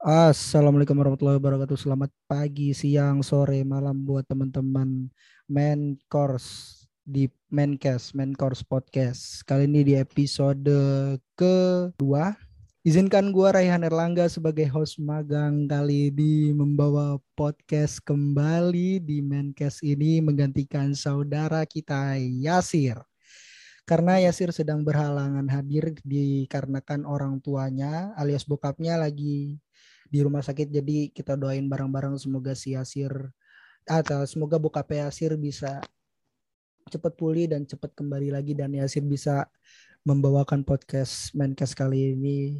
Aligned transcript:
Assalamualaikum 0.00 0.96
warahmatullahi 0.96 1.36
wabarakatuh. 1.36 1.76
Selamat 1.76 2.08
pagi, 2.24 2.72
siang, 2.72 3.20
sore, 3.20 3.60
malam 3.68 4.00
buat 4.00 4.24
teman-teman 4.24 5.12
main 5.44 6.00
course 6.08 6.79
di 7.10 7.26
main 7.50 7.74
course 8.38 8.62
podcast. 8.62 9.42
Kali 9.42 9.66
ini 9.66 9.82
di 9.82 9.94
episode 9.98 10.70
kedua. 11.34 12.38
Izinkan 12.86 13.34
gua 13.34 13.58
Raihan 13.58 13.82
Erlangga 13.84 14.30
sebagai 14.30 14.64
host 14.70 15.02
magang 15.02 15.68
kali 15.68 16.08
ini 16.14 16.54
membawa 16.54 17.18
podcast 17.36 18.00
kembali 18.00 19.02
di 19.02 19.20
Maincast 19.20 19.84
ini 19.84 20.22
menggantikan 20.24 20.96
saudara 20.96 21.66
kita 21.68 22.16
Yasir 22.16 22.96
karena 23.84 24.22
Yasir 24.22 24.54
sedang 24.54 24.80
berhalangan 24.86 25.44
hadir 25.50 25.92
dikarenakan 26.06 27.04
orang 27.04 27.42
tuanya 27.42 28.16
alias 28.16 28.46
bokapnya 28.46 28.96
lagi 28.96 29.58
di 30.06 30.18
rumah 30.22 30.40
sakit 30.40 30.70
jadi 30.70 31.10
kita 31.12 31.34
doain 31.36 31.66
bareng-bareng 31.66 32.14
semoga 32.16 32.56
si 32.56 32.78
Yasir 32.78 33.12
atau 33.84 34.22
semoga 34.24 34.62
bokap 34.62 34.88
Yasir 34.94 35.34
bisa 35.34 35.84
cepat 36.90 37.14
pulih 37.14 37.46
dan 37.46 37.62
cepat 37.62 37.94
kembali 37.94 38.34
lagi 38.34 38.58
dan 38.58 38.74
Yasir 38.74 39.06
bisa 39.06 39.46
membawakan 40.02 40.66
podcast 40.66 41.30
Menkes 41.38 41.78
kali 41.78 42.18
ini 42.18 42.58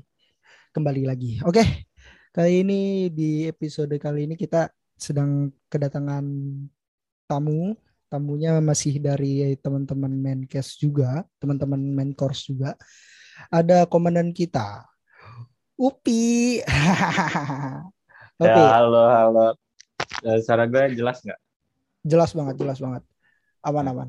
kembali 0.71 1.03
lagi. 1.11 1.43
Oke. 1.43 1.91
Kali 2.31 2.63
ini 2.63 3.11
di 3.11 3.51
episode 3.51 3.91
kali 3.99 4.31
ini 4.31 4.39
kita 4.39 4.71
sedang 4.95 5.51
kedatangan 5.67 6.23
tamu. 7.27 7.75
Tamunya 8.11 8.59
masih 8.59 8.99
dari 8.99 9.55
teman-teman 9.59 10.11
Menkes 10.11 10.79
juga, 10.79 11.27
teman-teman 11.39 11.79
Menkors 11.79 12.47
juga. 12.47 12.75
Ada 13.51 13.87
komandan 13.87 14.35
kita, 14.35 14.91
Upi. 15.81 16.61
Upi. 18.43 18.61
Ya, 18.61 18.69
halo, 18.77 19.03
halo. 19.09 19.47
Ya, 20.21 20.37
suara 20.45 20.69
gue 20.69 20.93
jelas 20.93 21.25
nggak? 21.25 21.41
Jelas 22.05 22.31
banget, 22.37 22.55
jelas 22.61 22.79
banget. 22.85 23.03
Aman, 23.65 23.89
aman. 23.89 24.09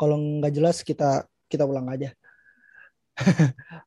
Kalau 0.00 0.16
nggak 0.16 0.52
jelas 0.56 0.80
kita 0.80 1.28
kita 1.44 1.68
ulang 1.68 1.92
aja. 1.92 2.08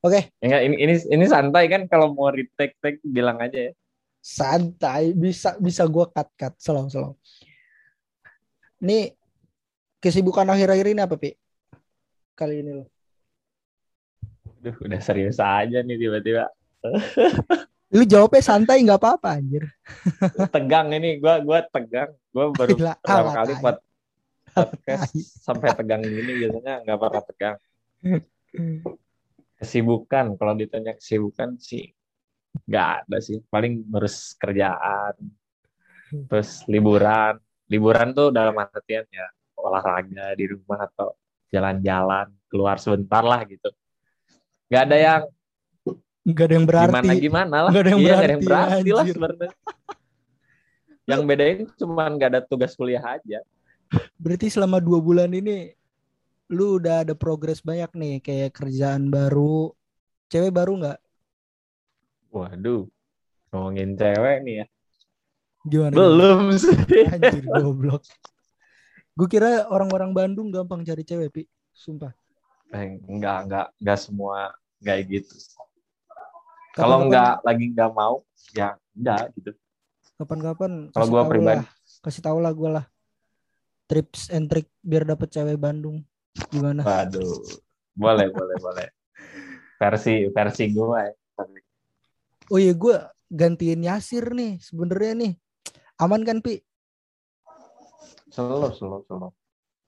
Oke. 0.05 0.29
Okay. 0.29 0.45
Enggak, 0.45 0.61
ini 0.69 0.75
ini 0.77 0.93
ini 1.09 1.25
santai 1.25 1.65
kan 1.65 1.89
kalau 1.89 2.13
mau 2.13 2.29
retake 2.29 2.77
take 2.77 3.01
bilang 3.01 3.41
aja 3.41 3.69
ya. 3.69 3.73
Santai, 4.21 5.17
bisa 5.17 5.57
bisa 5.57 5.89
gue 5.89 6.05
cut 6.13 6.29
cut, 6.37 6.53
selalu. 6.61 7.17
Ini 8.85 9.09
kesibukan 9.97 10.47
akhir-akhir 10.53 10.93
ini 10.93 11.01
apa, 11.01 11.17
Pi? 11.17 11.33
Kali 12.37 12.61
ini 12.61 12.71
lo. 12.77 12.85
Duh, 14.63 14.75
udah 14.79 15.01
serius 15.01 15.41
aja 15.41 15.81
nih 15.81 15.97
tiba-tiba. 15.97 16.47
Lu 17.95 18.05
jawabnya 18.07 18.41
santai 18.41 18.85
nggak 18.85 19.01
apa-apa 19.01 19.41
anjir. 19.41 19.65
tegang 20.53 20.93
ini, 20.93 21.19
gua 21.19 21.41
gua 21.41 21.59
tegang. 21.67 22.15
Gua 22.31 22.53
baru 22.53 22.73
Gila, 22.79 22.93
pertama 23.01 23.31
kali 23.33 23.53
buat 23.59 23.77
podcast 24.53 25.11
sampai 25.17 25.73
tegang 25.73 26.05
gini 26.05 26.45
biasanya 26.45 26.85
nggak 26.85 26.97
pernah 27.01 27.23
tegang. 27.25 27.55
Kesibukan, 29.59 30.35
kalau 30.35 30.53
ditanya 30.59 30.93
kesibukan 30.93 31.55
sih 31.57 31.89
nggak 32.69 32.87
ada 33.03 33.17
sih. 33.23 33.41
Paling 33.49 33.89
ngurus 33.89 34.37
kerjaan, 34.37 35.17
terus 36.29 36.61
liburan. 36.69 37.39
Liburan 37.71 38.13
tuh 38.13 38.29
dalam 38.29 38.53
artian 38.59 39.07
ya 39.09 39.25
olahraga 39.57 40.35
di 40.35 40.45
rumah 40.51 40.85
atau 40.85 41.15
jalan-jalan 41.49 42.27
keluar 42.51 42.77
sebentar 42.77 43.23
lah 43.23 43.41
gitu. 43.47 43.71
Nggak 44.67 44.83
ada 44.83 44.97
yang 44.99 45.21
nggak 46.23 46.45
ada 46.45 46.53
yang 46.55 46.67
berarti. 46.67 46.87
gimana 46.91 47.13
gimana 47.15 47.55
lah. 47.65 47.71
Nggak 47.71 47.83
ada 47.83 47.91
yang 47.91 48.01
iya, 48.01 48.05
berarti, 48.05 48.23
ada 48.23 48.33
yang 48.33 48.43
berarti 48.43 48.91
lah 48.91 49.05
sebenarnya. 49.07 49.51
Yang 51.03 51.21
bedain 51.27 51.59
cuma 51.79 52.03
nggak 52.11 52.29
ada 52.35 52.41
tugas 52.43 52.75
kuliah 52.75 53.03
aja 53.03 53.39
berarti 54.21 54.47
selama 54.49 54.77
dua 54.79 54.99
bulan 54.99 55.31
ini 55.33 55.71
lu 56.51 56.77
udah 56.77 57.07
ada 57.07 57.13
progres 57.17 57.63
banyak 57.63 57.91
nih 57.95 58.15
kayak 58.21 58.51
kerjaan 58.53 59.09
baru. 59.09 59.73
Cewek 60.29 60.53
baru 60.53 60.81
nggak? 60.81 60.99
Waduh 62.33 62.89
ngomongin 63.53 63.93
cewek 63.93 64.37
nih 64.45 64.55
ya. 64.61 64.65
Gimana? 65.63 65.93
Belum 65.95 66.51
sih. 66.57 66.75
Anjir 67.13 67.45
goblok. 67.45 68.03
Gue 69.13 69.27
kira 69.29 69.69
orang-orang 69.69 70.11
Bandung 70.11 70.49
gampang 70.49 70.81
cari 70.81 71.05
cewek, 71.05 71.29
Pi. 71.29 71.43
Sumpah. 71.69 72.11
Eh, 72.73 72.97
enggak 73.05 73.45
enggak 73.45 73.67
enggak 73.77 73.99
semua 74.01 74.49
kayak 74.81 75.05
gitu. 75.05 75.37
Kalau 76.73 77.05
enggak 77.05 77.45
lagi 77.45 77.69
enggak 77.69 77.93
mau 77.93 78.25
ya 78.57 78.73
enggak 78.97 79.29
gitu. 79.37 79.53
Kapan-kapan 80.17 80.89
kalau 80.89 81.07
gue 81.09 81.21
pribadi. 81.29 81.61
lah, 81.61 81.65
kasih 82.01 82.21
tau 82.25 82.37
lah 82.41 82.53
gue 82.53 82.69
lah 82.69 82.85
trips 83.93 84.33
and 84.33 84.49
trick 84.49 84.65
biar 84.81 85.05
dapet 85.05 85.29
cewek 85.29 85.61
Bandung. 85.61 86.01
Gimana? 86.49 86.81
Waduh. 86.81 87.45
Boleh 87.93 88.33
boleh 88.33 88.57
boleh. 88.57 88.89
Versi 89.77 90.25
versi 90.33 90.73
gue 90.73 90.97
ya. 90.97 91.13
Oh 92.49 92.57
iya 92.57 92.73
gue 92.73 92.97
gantiin 93.29 93.85
Yasir 93.85 94.33
nih 94.33 94.57
sebenarnya 94.57 95.13
nih. 95.13 95.33
Aman 96.01 96.25
kan 96.25 96.41
pi? 96.41 96.57
Selalu 98.33 98.73
selalu 98.73 99.05
selalu 99.05 99.29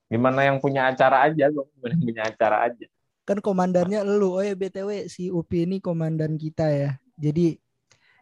Gimana 0.06 0.46
yang 0.46 0.62
punya 0.62 0.86
acara 0.86 1.26
aja, 1.26 1.50
gue 1.50 1.66
yang 1.66 1.98
punya 1.98 2.22
acara 2.30 2.70
aja. 2.70 2.86
Kan 3.26 3.42
komandannya 3.42 4.06
lu, 4.06 4.38
oh 4.38 4.44
ya 4.46 4.54
BTW 4.54 5.10
si 5.10 5.34
Upi 5.34 5.66
ini 5.66 5.82
komandan 5.82 6.38
kita 6.38 6.70
ya. 6.70 6.94
Jadi 7.18 7.58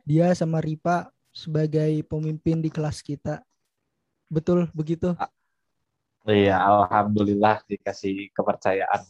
dia 0.08 0.32
sama 0.32 0.64
Ripa 0.64 1.12
sebagai 1.28 2.00
pemimpin 2.08 2.64
di 2.64 2.72
kelas 2.72 3.04
kita. 3.04 3.44
Betul 4.32 4.72
begitu? 4.72 5.12
Iya, 6.24 6.56
alhamdulillah 6.56 7.60
dikasih 7.68 8.32
kepercayaan. 8.32 9.04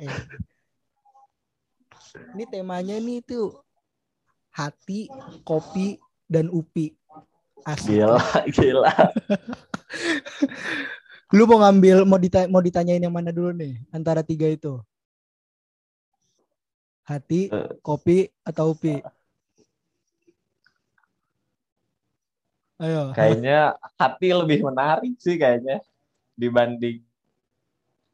Eh. 0.00 0.08
ini 2.34 2.44
temanya 2.48 2.96
nih 2.96 3.20
tuh 3.20 3.60
hati, 4.56 5.12
kopi, 5.44 6.00
dan 6.24 6.48
upi. 6.48 6.96
Asik. 7.68 8.00
Gila, 8.00 8.16
gila. 8.56 8.90
Lu 11.36 11.46
mau 11.46 11.62
ngambil 11.62 12.02
mau 12.08 12.18
ditanya, 12.18 12.48
mau 12.48 12.64
ditanyain 12.64 13.04
yang 13.04 13.14
mana 13.14 13.30
dulu 13.30 13.54
nih 13.54 13.78
antara 13.92 14.24
tiga 14.24 14.48
itu? 14.50 14.80
Hati, 17.04 17.52
uh, 17.52 17.76
kopi 17.84 18.32
atau 18.42 18.72
upi? 18.72 19.04
Ayo. 22.80 23.12
Kayaknya 23.12 23.76
hati 24.00 24.28
lebih 24.32 24.64
menarik 24.64 25.14
sih 25.20 25.36
kayaknya 25.36 25.84
dibanding 26.32 27.04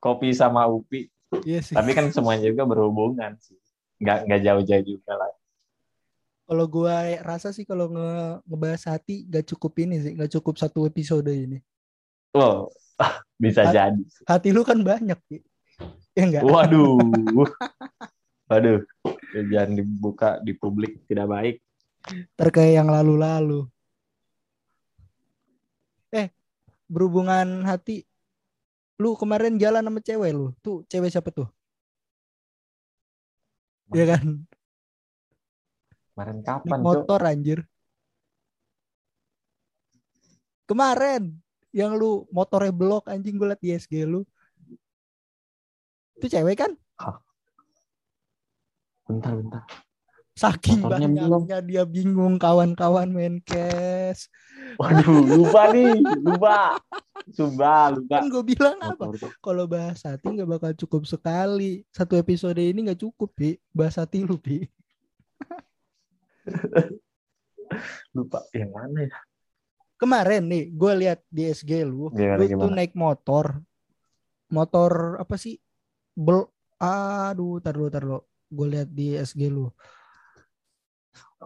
kopi 0.02 0.34
sama 0.34 0.66
upi. 0.66 1.06
Iya 1.46 1.62
sih. 1.62 1.74
Tapi 1.78 1.94
kan 1.94 2.10
semuanya 2.10 2.50
juga 2.50 2.66
berhubungan 2.66 3.38
sih. 3.38 3.54
Nggak 4.02 4.18
nggak 4.26 4.40
jauh-jauh 4.42 4.84
juga 4.84 5.12
lah. 5.14 5.30
Kalau 6.46 6.66
gua 6.66 7.02
rasa 7.22 7.50
sih 7.54 7.66
kalau 7.66 7.90
nge 7.90 8.42
ngebahas 8.46 8.82
hati 8.94 9.26
gak 9.26 9.50
cukup 9.50 9.82
ini 9.82 9.98
sih, 9.98 10.12
gak 10.14 10.30
cukup 10.30 10.54
satu 10.54 10.86
episode 10.86 11.26
ini. 11.26 11.58
Oh, 12.30 12.70
Bisa 13.42 13.68
hati, 13.68 13.74
jadi. 13.74 14.02
Hati 14.24 14.48
lu 14.54 14.62
kan 14.64 14.80
banyak, 14.80 15.18
Ya 16.16 16.22
enggak? 16.24 16.42
Waduh. 16.48 16.96
Waduh. 18.48 18.80
Jangan 19.36 19.76
dibuka 19.76 20.40
di 20.40 20.56
publik 20.56 21.04
tidak 21.04 21.28
baik. 21.28 21.56
Terkait 22.38 22.78
yang 22.78 22.88
lalu-lalu. 22.88 23.68
Eh, 26.14 26.32
berhubungan 26.86 27.66
hati 27.66 28.06
lu 28.96 29.12
kemarin 29.18 29.60
jalan 29.60 29.84
sama 29.84 30.00
cewek 30.00 30.30
lu. 30.32 30.56
Tuh, 30.64 30.82
cewek 30.88 31.12
siapa 31.12 31.28
tuh? 31.28 31.48
Iya 33.92 34.16
kan? 34.16 34.24
Kemarin 36.16 36.38
kapan, 36.40 36.78
motor 36.80 37.20
Cok? 37.20 37.28
anjir. 37.28 37.60
Kemarin 40.66 41.38
yang 41.76 41.92
lu 41.92 42.24
motornya 42.32 42.72
blok 42.72 43.12
anjing 43.12 43.36
gue 43.36 43.52
liat 43.52 43.60
di 43.60 43.76
SG 43.76 44.08
lu 44.08 44.24
itu 46.16 46.32
cewek 46.32 46.56
kan 46.56 46.72
bentar 49.04 49.36
bentar 49.36 49.62
Saking 50.36 50.84
Motornya 50.84 51.08
banyaknya 51.08 51.58
dia 51.64 51.82
bingung 51.88 52.36
kawan-kawan 52.36 53.08
main 53.08 53.40
cash. 53.40 54.28
Waduh, 54.76 55.24
lupa 55.24 55.72
nih, 55.72 55.96
lupa. 56.20 56.76
Sumpah, 57.32 57.96
lupa. 57.96 58.20
Kan 58.20 58.28
gue 58.28 58.44
bilang 58.44 58.76
apa? 58.84 59.16
Kalau 59.40 59.64
bahas 59.64 60.04
hati 60.04 60.28
nggak 60.28 60.50
bakal 60.60 60.72
cukup 60.76 61.08
sekali. 61.08 61.88
Satu 61.88 62.20
episode 62.20 62.60
ini 62.60 62.84
nggak 62.84 63.00
cukup, 63.00 63.32
Pi. 63.32 63.56
Bahas 63.72 63.96
hati 63.96 64.28
lu, 64.28 64.36
Pi. 64.36 64.68
Lupa 68.14 68.44
yang 68.52 68.70
mana 68.76 69.08
ya? 69.08 69.18
Kemarin 69.96 70.44
nih, 70.52 70.64
gue 70.76 70.92
lihat 71.00 71.24
di 71.32 71.48
SG 71.48 71.80
lu, 71.88 72.12
Gimana, 72.12 72.36
lu 72.36 72.44
tuh 72.44 72.52
gimana? 72.52 72.76
naik 72.76 72.92
motor. 72.92 73.56
Motor 74.52 75.16
apa 75.16 75.40
sih? 75.40 75.56
Bel 76.12 76.44
Aduh, 76.76 77.56
tar 77.64 77.72
dulu, 77.72 77.88
tar 77.88 78.04
dulu. 78.04 78.20
Gue 78.52 78.66
lihat 78.76 78.92
di 78.92 79.16
SG 79.16 79.48
lu. 79.48 79.72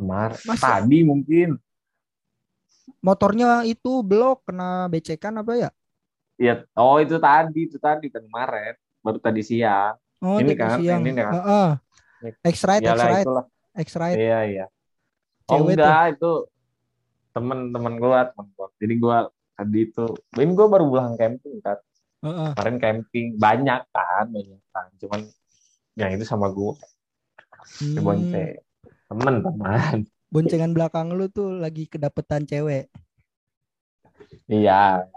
Kemar. 0.00 0.30
Masa? 0.48 0.80
Tadi 0.80 0.98
mungkin. 1.04 1.60
Motornya 3.04 3.68
itu 3.68 4.00
blok 4.00 4.48
kena 4.48 4.88
becekan 4.88 5.44
apa 5.44 5.52
ya? 5.56 5.70
Ya, 6.40 6.64
oh 6.72 6.96
itu 6.96 7.20
tadi, 7.20 7.68
itu 7.68 7.76
tadi 7.76 8.08
kan 8.08 8.24
kemarin. 8.24 8.74
Baru 9.04 9.20
tadi 9.20 9.44
siang. 9.44 10.00
Oh, 10.24 10.40
Ini 10.40 10.56
kan, 10.56 10.80
siang. 10.80 11.04
ini 11.04 11.12
kan. 11.12 11.32
Heeh. 11.36 11.68
X-Ride, 12.44 12.84
X-Ride. 13.76 14.16
Iya, 14.16 14.40
iya. 14.48 14.66
Oh 15.48 15.60
Cewek 15.60 15.76
enggak, 15.76 16.16
itu 16.16 16.32
temen-temen 17.32 17.94
gua, 18.00 18.28
temen 18.32 18.48
gua. 18.56 18.68
Jadi 18.80 18.94
gua 19.00 19.18
tadi 19.56 19.80
itu, 19.88 20.04
ini 20.36 20.52
gua 20.52 20.66
baru 20.68 20.84
pulang 20.88 21.16
camping 21.16 21.60
kan. 21.60 21.78
Heeh. 22.24 22.50
Kemarin 22.56 22.76
camping 22.80 23.26
banyak 23.40 23.80
kan, 23.92 24.24
banyak 24.28 24.60
kan. 24.72 24.88
Cuman 25.00 25.20
yang 25.96 26.10
itu 26.16 26.24
sama 26.24 26.48
gua, 26.52 26.76
Hmm, 27.80 28.32
Temen-temen. 29.10 30.06
boncengan 30.30 30.70
belakang 30.70 31.10
lu 31.10 31.26
tuh 31.26 31.58
lagi 31.58 31.90
kedapetan 31.90 32.46
cewek. 32.46 32.86
Iya. 34.46 35.10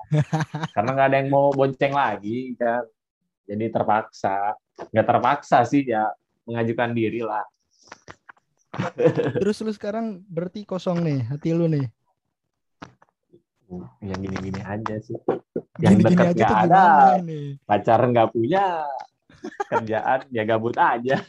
Karena 0.74 0.90
nggak 0.98 1.07
ada 1.13 1.18
yang 1.22 1.30
mau 1.30 1.54
bonceng 1.54 1.94
lagi 1.94 2.57
kan. 2.57 2.81
Jadi 3.45 3.66
terpaksa. 3.69 4.57
Nggak 4.90 5.06
terpaksa 5.06 5.62
sih 5.69 5.86
ya, 5.86 6.10
mengajukan 6.50 6.98
diri 6.98 7.22
lah. 7.22 7.45
Terus 9.38 9.62
lu 9.62 9.69
sekarang 9.69 10.25
berarti 10.25 10.66
kosong 10.66 11.06
nih 11.06 11.19
hati 11.30 11.54
lu 11.54 11.69
nih. 11.69 11.86
Yang 14.01 14.19
gini-gini 14.25 14.62
aja 14.66 14.95
sih. 14.98 15.18
Yang 15.78 15.94
Gini-gini 16.01 16.18
dekat 16.18 16.25
aja 16.25 16.34
nggak 16.34 16.50
tuh 16.50 16.57
ada. 16.66 16.86
nih? 17.22 17.48
Pacaran 17.69 18.10
nggak 18.10 18.30
punya. 18.34 18.66
Kerjaan 19.69 20.19
ya 20.34 20.44
gabut 20.50 20.74
aja. 20.78 21.22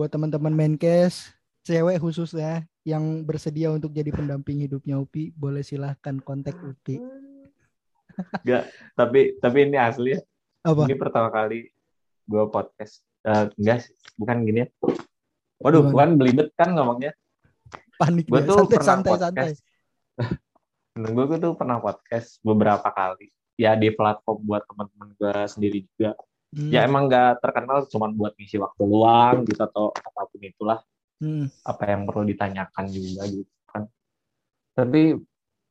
Buat 0.00 0.16
teman-teman 0.16 0.56
Menkes, 0.56 1.28
cewek 1.60 2.00
khususnya 2.00 2.64
yang 2.88 3.20
bersedia 3.20 3.68
untuk 3.68 3.92
jadi 3.92 4.08
pendamping 4.08 4.64
hidupnya 4.64 4.96
Upi, 4.96 5.28
boleh 5.36 5.60
silahkan 5.60 6.16
kontak 6.24 6.56
Upi. 6.56 7.04
Tapi 8.96 9.36
tapi 9.44 9.58
ini 9.68 9.76
asli 9.76 10.16
ya. 10.16 10.24
Apa? 10.64 10.88
Ini 10.88 10.96
pertama 10.96 11.28
kali 11.28 11.68
gue 12.24 12.44
podcast. 12.48 13.04
Eh, 13.28 13.52
enggak 13.60 13.84
sih, 13.84 13.92
bukan 14.16 14.40
gini 14.40 14.64
ya. 14.64 14.68
Waduh, 15.60 15.84
Gimana? 15.84 15.92
bukan 15.92 16.08
belibet 16.16 16.48
kan 16.56 16.72
ngomongnya. 16.72 17.12
Panik 18.00 18.24
dia. 18.24 18.40
tuh 18.48 18.56
Santai, 18.56 18.72
pernah 18.72 18.88
santai, 18.88 19.12
santai. 19.20 19.20
podcast. 19.20 19.60
Gue 21.12 21.36
tuh 21.36 21.52
pernah 21.60 21.76
podcast 21.76 22.40
beberapa 22.40 22.88
kali. 22.88 23.28
Ya 23.60 23.76
di 23.76 23.92
platform 23.92 24.48
buat 24.48 24.64
teman-teman 24.64 25.12
gue 25.20 25.36
sendiri 25.44 25.84
juga. 25.92 26.16
Hmm, 26.50 26.70
Ya 26.74 26.82
emang 26.82 27.06
nggak 27.06 27.38
terkenal 27.38 27.86
cuman 27.86 28.10
buat 28.18 28.34
ngisi 28.34 28.58
waktu 28.58 28.82
luang 28.82 29.46
gitu 29.46 29.62
atau 29.62 29.94
apa 29.94 30.26
pun 30.26 30.42
itulah 30.42 30.78
hmm. 31.22 31.46
apa 31.62 31.82
yang 31.86 32.02
perlu 32.10 32.26
ditanyakan 32.26 32.84
juga 32.90 33.22
gitu 33.30 33.54
kan. 33.70 33.86
Tapi 34.74 35.14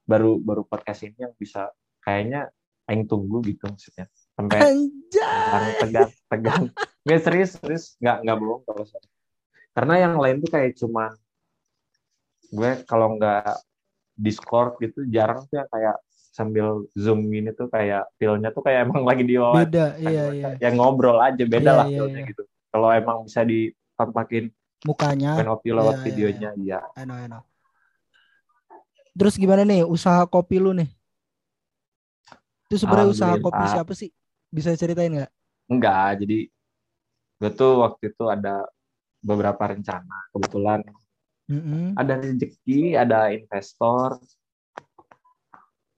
baru 0.08 0.40
baru 0.40 0.64
podcast 0.64 1.04
ini 1.04 1.20
yang 1.20 1.36
bisa 1.36 1.68
kayaknya 2.00 2.48
aing 2.88 3.06
tunggu 3.12 3.44
gitu 3.44 3.68
maksudnya. 3.68 4.08
Sampai 4.40 4.60
Anjay. 4.64 5.20
tegang 5.20 5.66
tegang 5.84 6.12
tegang 6.32 6.64
nggak 7.04 7.22
serius 7.26 7.58
serius 7.58 7.86
nggak 8.00 8.18
nggak 8.24 8.38
bohong 8.38 8.62
kalau 8.68 8.84
saya 8.86 9.04
karena 9.74 9.94
yang 10.08 10.14
lain 10.20 10.44
tuh 10.44 10.52
kayak 10.52 10.76
cuman 10.76 11.12
gue 12.50 12.72
kalau 12.90 13.16
nggak 13.16 13.56
discord 14.20 14.76
gitu 14.84 15.08
jarang 15.08 15.48
tuh 15.48 15.64
yang 15.64 15.70
kayak 15.72 15.98
sambil 16.40 16.88
zoom 16.96 17.28
gini 17.28 17.52
tuh 17.52 17.68
kayak 17.68 18.08
feelnya 18.16 18.50
tuh 18.56 18.64
kayak 18.64 18.88
emang 18.88 19.04
lagi 19.04 19.28
di 19.28 19.36
Beda, 19.36 20.00
iya, 20.00 20.24
iya. 20.32 20.50
yang 20.64 20.80
ngobrol 20.80 21.20
aja 21.20 21.44
beda 21.44 21.72
Iya, 21.72 21.80
lah 21.84 21.86
iya, 21.92 21.98
feelnya 22.00 22.22
iya. 22.24 22.30
gitu 22.32 22.44
kalau 22.72 22.88
emang 22.96 23.18
bisa 23.28 23.42
ditampakin 23.44 24.46
Mukanya. 24.88 25.36
Penopi 25.36 25.76
lewat 25.76 25.92
Iya, 25.92 26.00
iya, 26.00 26.06
videonya 26.08 26.50
iya 26.56 26.80
I 26.96 27.04
know, 27.04 27.20
I 27.20 27.28
know. 27.28 27.44
Terus 29.12 29.36
gimana 29.36 29.68
nih 29.68 29.84
usaha 29.84 30.24
kopi 30.24 30.56
lu 30.64 30.72
nih? 30.72 30.88
Itu 32.72 32.80
sebenarnya 32.80 33.12
usaha 33.12 33.36
kopi 33.44 33.64
siapa 33.68 33.92
sih? 33.92 34.10
Bisa 34.48 34.72
ceritain 34.80 35.12
nggak? 35.12 35.32
enggak 35.70 36.24
jadi 36.26 36.38
gue 37.40 37.52
tuh 37.54 37.72
waktu 37.84 38.10
itu 38.10 38.24
ada 38.26 38.66
beberapa 39.20 39.64
rencana 39.70 40.32
kebetulan 40.34 40.80
Mm-mm. 41.50 41.98
ada 41.98 42.14
rezeki, 42.22 42.94
ada 42.96 43.34
investor. 43.34 44.22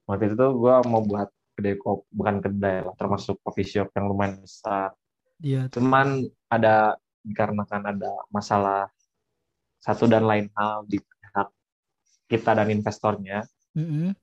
Waktu 0.09 0.23
itu 0.31 0.35
tuh 0.37 0.51
gue 0.57 0.75
mau 0.89 1.01
buat 1.03 1.29
kedai 1.55 1.75
kopi, 1.77 2.03
bukan 2.09 2.35
kedai 2.41 2.77
lah, 2.87 2.95
termasuk 2.97 3.37
coffee 3.45 3.67
shop 3.67 3.93
yang 3.93 4.09
lumayan 4.09 4.41
besar. 4.41 4.95
Iya. 5.41 5.67
Cuman 5.73 6.25
ada 6.49 6.97
dikarenakan 7.21 7.81
ada 7.97 8.11
masalah 8.33 8.89
satu 9.81 10.05
dan 10.05 10.25
lain 10.25 10.49
hal 10.57 10.85
di 10.85 10.97
pihak 11.01 11.47
kita 12.29 12.51
dan 12.57 12.69
investornya. 12.69 13.45
Mm-mm. 13.73 14.13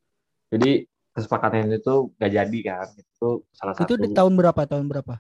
Jadi 0.49 0.87
kesepakatan 1.15 1.75
itu 1.75 2.15
gak 2.15 2.33
jadi 2.33 2.59
kan. 2.63 2.87
Itu 2.95 3.43
salah 3.51 3.75
Itu 3.75 3.95
satu. 3.99 4.03
di 4.03 4.09
tahun 4.15 4.33
berapa? 4.39 4.61
Tahun 4.67 4.87
berapa? 4.87 5.15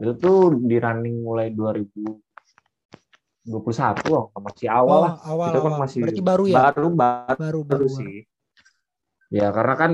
Itu 0.00 0.12
tuh 0.16 0.56
di 0.60 0.76
running 0.80 1.20
mulai 1.24 1.52
2021 1.52 2.16
loh, 4.08 4.32
masih 4.40 4.68
awal 4.68 4.96
oh, 4.96 5.02
lah. 5.04 5.14
awal, 5.24 5.48
Itu 5.52 5.58
kan 5.60 5.72
awal. 5.72 5.80
masih 5.84 6.00
Berarti 6.04 6.22
baru 6.24 6.44
ya? 6.48 6.56
Baru, 6.56 6.88
baru, 6.96 7.60
baru 7.64 7.88
baru. 7.88 7.88
sih. 7.88 8.24
Ya 9.30 9.48
karena 9.50 9.74
kan 9.78 9.90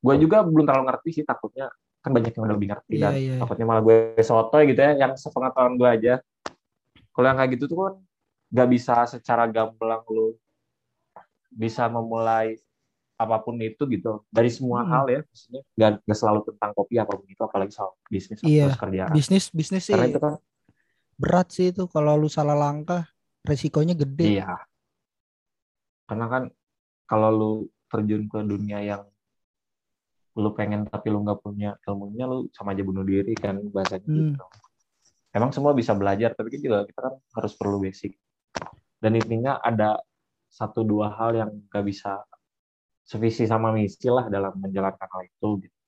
gue 0.00 0.14
juga 0.22 0.46
belum 0.46 0.64
terlalu 0.64 0.84
ngerti 0.86 1.08
sih 1.20 1.24
takutnya 1.26 1.66
kan 1.98 2.14
banyak 2.14 2.30
yang 2.30 2.42
udah 2.46 2.54
lebih 2.54 2.68
ngerti 2.70 2.92
Iya, 2.94 3.02
kan. 3.02 3.12
iya, 3.12 3.22
iya. 3.34 3.36
Takutnya 3.42 3.66
malah 3.66 3.82
gue 3.82 3.96
sotoy 4.22 4.62
gitu 4.70 4.80
ya 4.80 4.92
yang 4.94 5.12
sepengetahuan 5.18 5.74
gue 5.74 5.88
aja. 5.90 6.14
Kalau 7.10 7.26
yang 7.26 7.38
kayak 7.38 7.50
gitu 7.58 7.64
tuh 7.66 7.76
kan 7.82 7.94
gak 8.46 8.68
bisa 8.70 8.94
secara 9.10 9.50
gamblang 9.50 10.06
lu 10.06 10.38
bisa 11.50 11.90
memulai 11.90 12.54
apa 13.16 13.40
pun 13.40 13.56
itu 13.58 13.80
gitu 13.88 14.22
dari 14.28 14.52
semua 14.52 14.84
Hmm. 14.84 14.92
hal 14.92 15.04
ya 15.08 15.20
maksudnya 15.24 15.62
gak, 15.72 15.90
gak 16.04 16.18
selalu 16.20 16.40
tentang 16.52 16.70
kopi 16.76 16.94
apa 17.00 17.16
pun 17.16 17.24
itu 17.26 17.40
apalagi 17.40 17.72
soal 17.72 17.96
bisnis 18.06 18.44
Iya. 18.44 18.68
atau 18.70 18.86
kerjaan 18.86 19.10
Bisnis, 19.10 19.48
bisnis 19.50 19.88
sih 19.88 19.96
karena 19.96 20.12
itu 20.12 20.20
kan 20.20 20.34
berat 21.16 21.48
sih 21.48 21.72
itu 21.72 21.88
kalau 21.88 22.14
lu 22.14 22.28
salah 22.28 22.52
langkah 22.54 23.08
resikonya 23.42 23.96
gede. 23.96 24.36
Iya. 24.38 24.52
Karena 26.04 26.26
kan 26.28 26.42
kalau 27.08 27.30
lu 27.32 27.52
terjun 27.86 28.26
ke 28.26 28.38
dunia 28.42 28.78
yang 28.82 29.02
lu 30.36 30.52
pengen 30.52 30.84
tapi 30.84 31.08
lu 31.08 31.24
nggak 31.24 31.40
punya 31.40 31.72
ilmunya 31.88 32.28
lu 32.28 32.44
sama 32.52 32.76
aja 32.76 32.84
bunuh 32.84 33.00
diri 33.02 33.32
kan 33.32 33.56
bahasanya 33.72 34.04
Hmm. 34.04 34.36
gitu. 34.36 34.44
Emang 35.32 35.50
semua 35.52 35.72
bisa 35.72 35.92
belajar 35.96 36.32
tapi 36.36 36.48
kan 36.52 36.60
juga 36.60 36.78
kita 36.84 37.00
kan 37.08 37.14
harus 37.40 37.52
perlu 37.56 37.80
basic. 37.80 38.16
Dan 39.00 39.16
intinya 39.16 39.60
ada 39.60 40.00
satu 40.48 40.84
dua 40.84 41.12
hal 41.12 41.36
yang 41.36 41.50
gak 41.68 41.84
bisa 41.84 42.24
sevisi 43.04 43.44
sama 43.44 43.72
misi 43.72 44.08
lah 44.08 44.28
dalam 44.32 44.56
menjalankan 44.56 45.08
hal 45.08 45.22
itu 45.28 45.48
gitu. 45.68 45.78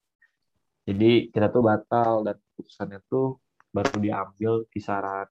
Jadi 0.89 1.11
kita 1.33 1.53
tuh 1.53 1.63
batal 1.65 2.25
dan 2.25 2.37
keputusannya 2.37 3.01
tuh 3.09 3.37
baru 3.69 3.97
diambil 4.01 4.53
kisaran 4.73 5.29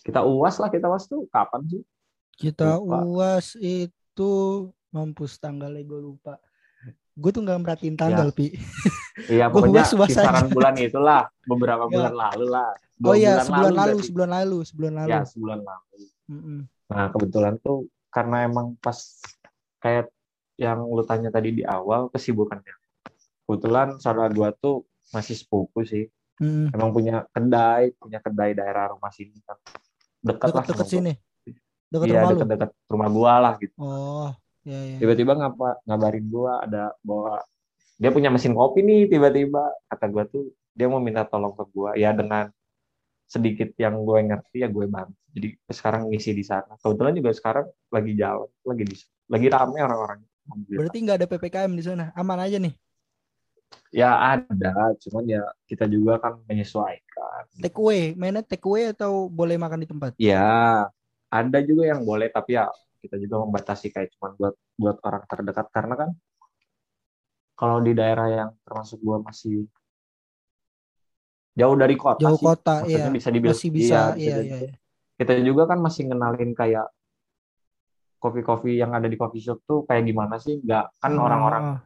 kita 0.00 0.24
uas 0.24 0.56
lah 0.56 0.72
kita 0.72 0.88
uas 0.88 1.04
tuh 1.04 1.28
kapan 1.28 1.60
sih? 1.68 1.82
Kita 2.32 2.80
Lupa. 2.80 3.04
uas 3.04 3.52
itu 3.60 4.32
mampus 4.92 5.40
tanggalnya 5.40 5.82
gue 5.82 6.00
lupa. 6.00 6.36
Gue 7.12 7.28
tuh 7.28 7.44
nggak 7.44 7.58
merhatiin 7.60 7.96
tanggal, 7.96 8.32
Pi. 8.32 8.56
Iya 9.28 9.48
pokoknya 9.52 9.84
kisaran 9.84 10.48
aja. 10.48 10.52
bulan 10.52 10.74
itulah 10.80 11.22
beberapa 11.44 11.84
Ya. 11.88 11.92
bulan 11.92 12.14
lalu 12.16 12.46
lah. 12.48 12.70
Oh 13.02 13.12
Dua 13.12 13.14
iya, 13.18 13.32
bulan 13.34 13.44
sebulan 13.44 13.72
lalu, 13.74 13.76
berarti. 13.92 14.06
sebulan 14.08 14.30
lalu, 14.30 14.58
sebulan 14.64 14.92
lalu. 14.94 15.10
Ya 15.10 15.20
sebulan 15.26 15.60
lalu. 15.60 15.96
Mm-mm. 16.30 16.58
Nah 16.88 17.04
kebetulan 17.10 17.54
tuh 17.60 17.78
karena 18.08 18.36
emang 18.46 18.66
pas 18.78 18.98
kayak 19.76 20.06
yang 20.56 20.78
lu 20.86 21.02
tanya 21.02 21.28
tadi 21.28 21.50
di 21.52 21.64
awal 21.66 22.08
kesibukannya. 22.08 22.74
Kebetulan 23.44 23.98
saudara 23.98 24.30
gua 24.30 24.54
tuh 24.54 24.86
masih 25.10 25.36
sepupu 25.36 25.82
sih. 25.84 26.08
Mm-mm. 26.40 26.72
Emang 26.72 26.94
punya 26.96 27.28
kedai, 27.28 27.92
punya 28.00 28.22
kedai 28.24 28.56
daerah 28.56 28.94
rumah 28.94 29.12
sini 29.12 29.36
kan. 29.44 29.58
Dekat 30.22 30.48
lah 30.54 30.64
gua. 30.64 30.86
sini. 30.86 31.12
Deket 31.92 32.06
Iya 32.08 32.24
rumah 32.24 32.30
dekat-dekat 32.32 32.70
rumah 32.88 33.08
gua 33.12 33.32
lah 33.36 33.52
gitu. 33.60 33.74
Oh, 33.76 34.32
ya 34.62 34.80
ya. 34.94 34.96
Tiba-tiba 35.02 35.32
ngapa 35.34 35.82
ngabarin 35.86 36.26
gua 36.30 36.62
ada 36.62 36.94
bawa 37.02 37.42
dia 37.98 38.10
punya 38.10 38.30
mesin 38.30 38.54
kopi 38.54 38.82
nih 38.82 39.10
tiba-tiba. 39.10 39.62
Kata 39.90 40.06
gua 40.10 40.24
tuh 40.26 40.50
dia 40.72 40.86
mau 40.88 41.02
minta 41.02 41.22
tolong 41.26 41.54
ke 41.54 41.64
gua. 41.70 41.94
Ya 41.98 42.10
dengan 42.14 42.50
sedikit 43.32 43.72
yang 43.80 44.04
gue 44.04 44.18
ngerti 44.28 44.60
ya 44.60 44.68
gue 44.68 44.84
bantu. 44.84 45.16
Jadi 45.32 45.56
sekarang 45.72 46.12
ngisi 46.12 46.36
di 46.36 46.44
sana. 46.44 46.76
Kebetulan 46.76 47.16
juga 47.16 47.32
sekarang 47.32 47.66
lagi 47.88 48.12
jalan 48.12 48.48
lagi 48.60 48.84
di 48.84 48.96
lagi 49.32 49.46
rame 49.48 49.78
orang-orang. 49.80 50.20
Berarti 50.68 50.98
nggak 51.00 51.16
ada 51.16 51.28
ppkm 51.30 51.72
di 51.72 51.84
sana, 51.86 52.12
aman 52.12 52.44
aja 52.44 52.60
nih. 52.60 52.76
ya 53.88 54.36
ada. 54.36 54.92
Cuman 55.00 55.24
ya 55.24 55.40
kita 55.64 55.88
juga 55.88 56.20
kan 56.20 56.44
menyesuaikan. 56.44 57.48
Take 57.56 57.80
away, 57.80 58.12
mainnya 58.12 58.44
take 58.44 58.68
away 58.68 58.92
atau 58.92 59.32
boleh 59.32 59.56
makan 59.56 59.80
di 59.80 59.88
tempat? 59.88 60.12
ya 60.20 60.84
ada 61.32 61.58
juga 61.64 61.88
yang 61.88 62.04
boleh 62.04 62.28
tapi 62.28 62.60
ya 62.60 62.68
kita 63.02 63.18
juga 63.18 63.42
membatasi 63.42 63.90
kayak 63.90 64.14
cuman 64.16 64.38
buat 64.38 64.54
buat 64.78 64.96
orang 65.02 65.22
terdekat 65.26 65.66
karena 65.74 65.94
kan 65.98 66.10
kalau 67.58 67.82
di 67.82 67.92
daerah 67.92 68.28
yang 68.30 68.50
termasuk 68.62 69.02
gua 69.02 69.18
masih 69.20 69.66
jauh 71.52 71.76
dari 71.76 71.96
kota 72.00 72.22
Jauh 72.24 72.38
sih, 72.40 72.46
kota, 72.48 72.74
maksudnya 72.80 73.10
iya. 73.10 73.18
bisa 73.18 73.28
dibilang 73.28 73.58
Masih 73.58 73.70
bisa, 73.70 74.00
iya, 74.16 74.16
iya, 74.16 74.36
iya. 74.40 74.58
iya. 74.70 74.72
kita 75.20 75.32
juga 75.44 75.68
kan 75.68 75.78
masih 75.82 76.08
ngenalin 76.08 76.56
kayak 76.56 76.86
kopi-kopi 78.22 78.78
yang 78.78 78.94
ada 78.94 79.10
di 79.10 79.18
coffee 79.18 79.42
shop 79.42 79.66
tuh 79.66 79.82
kayak 79.82 80.06
gimana 80.06 80.38
sih 80.38 80.62
nggak 80.62 81.02
kan 81.02 81.12
orang-orang 81.18 81.64
Ah, 81.74 81.80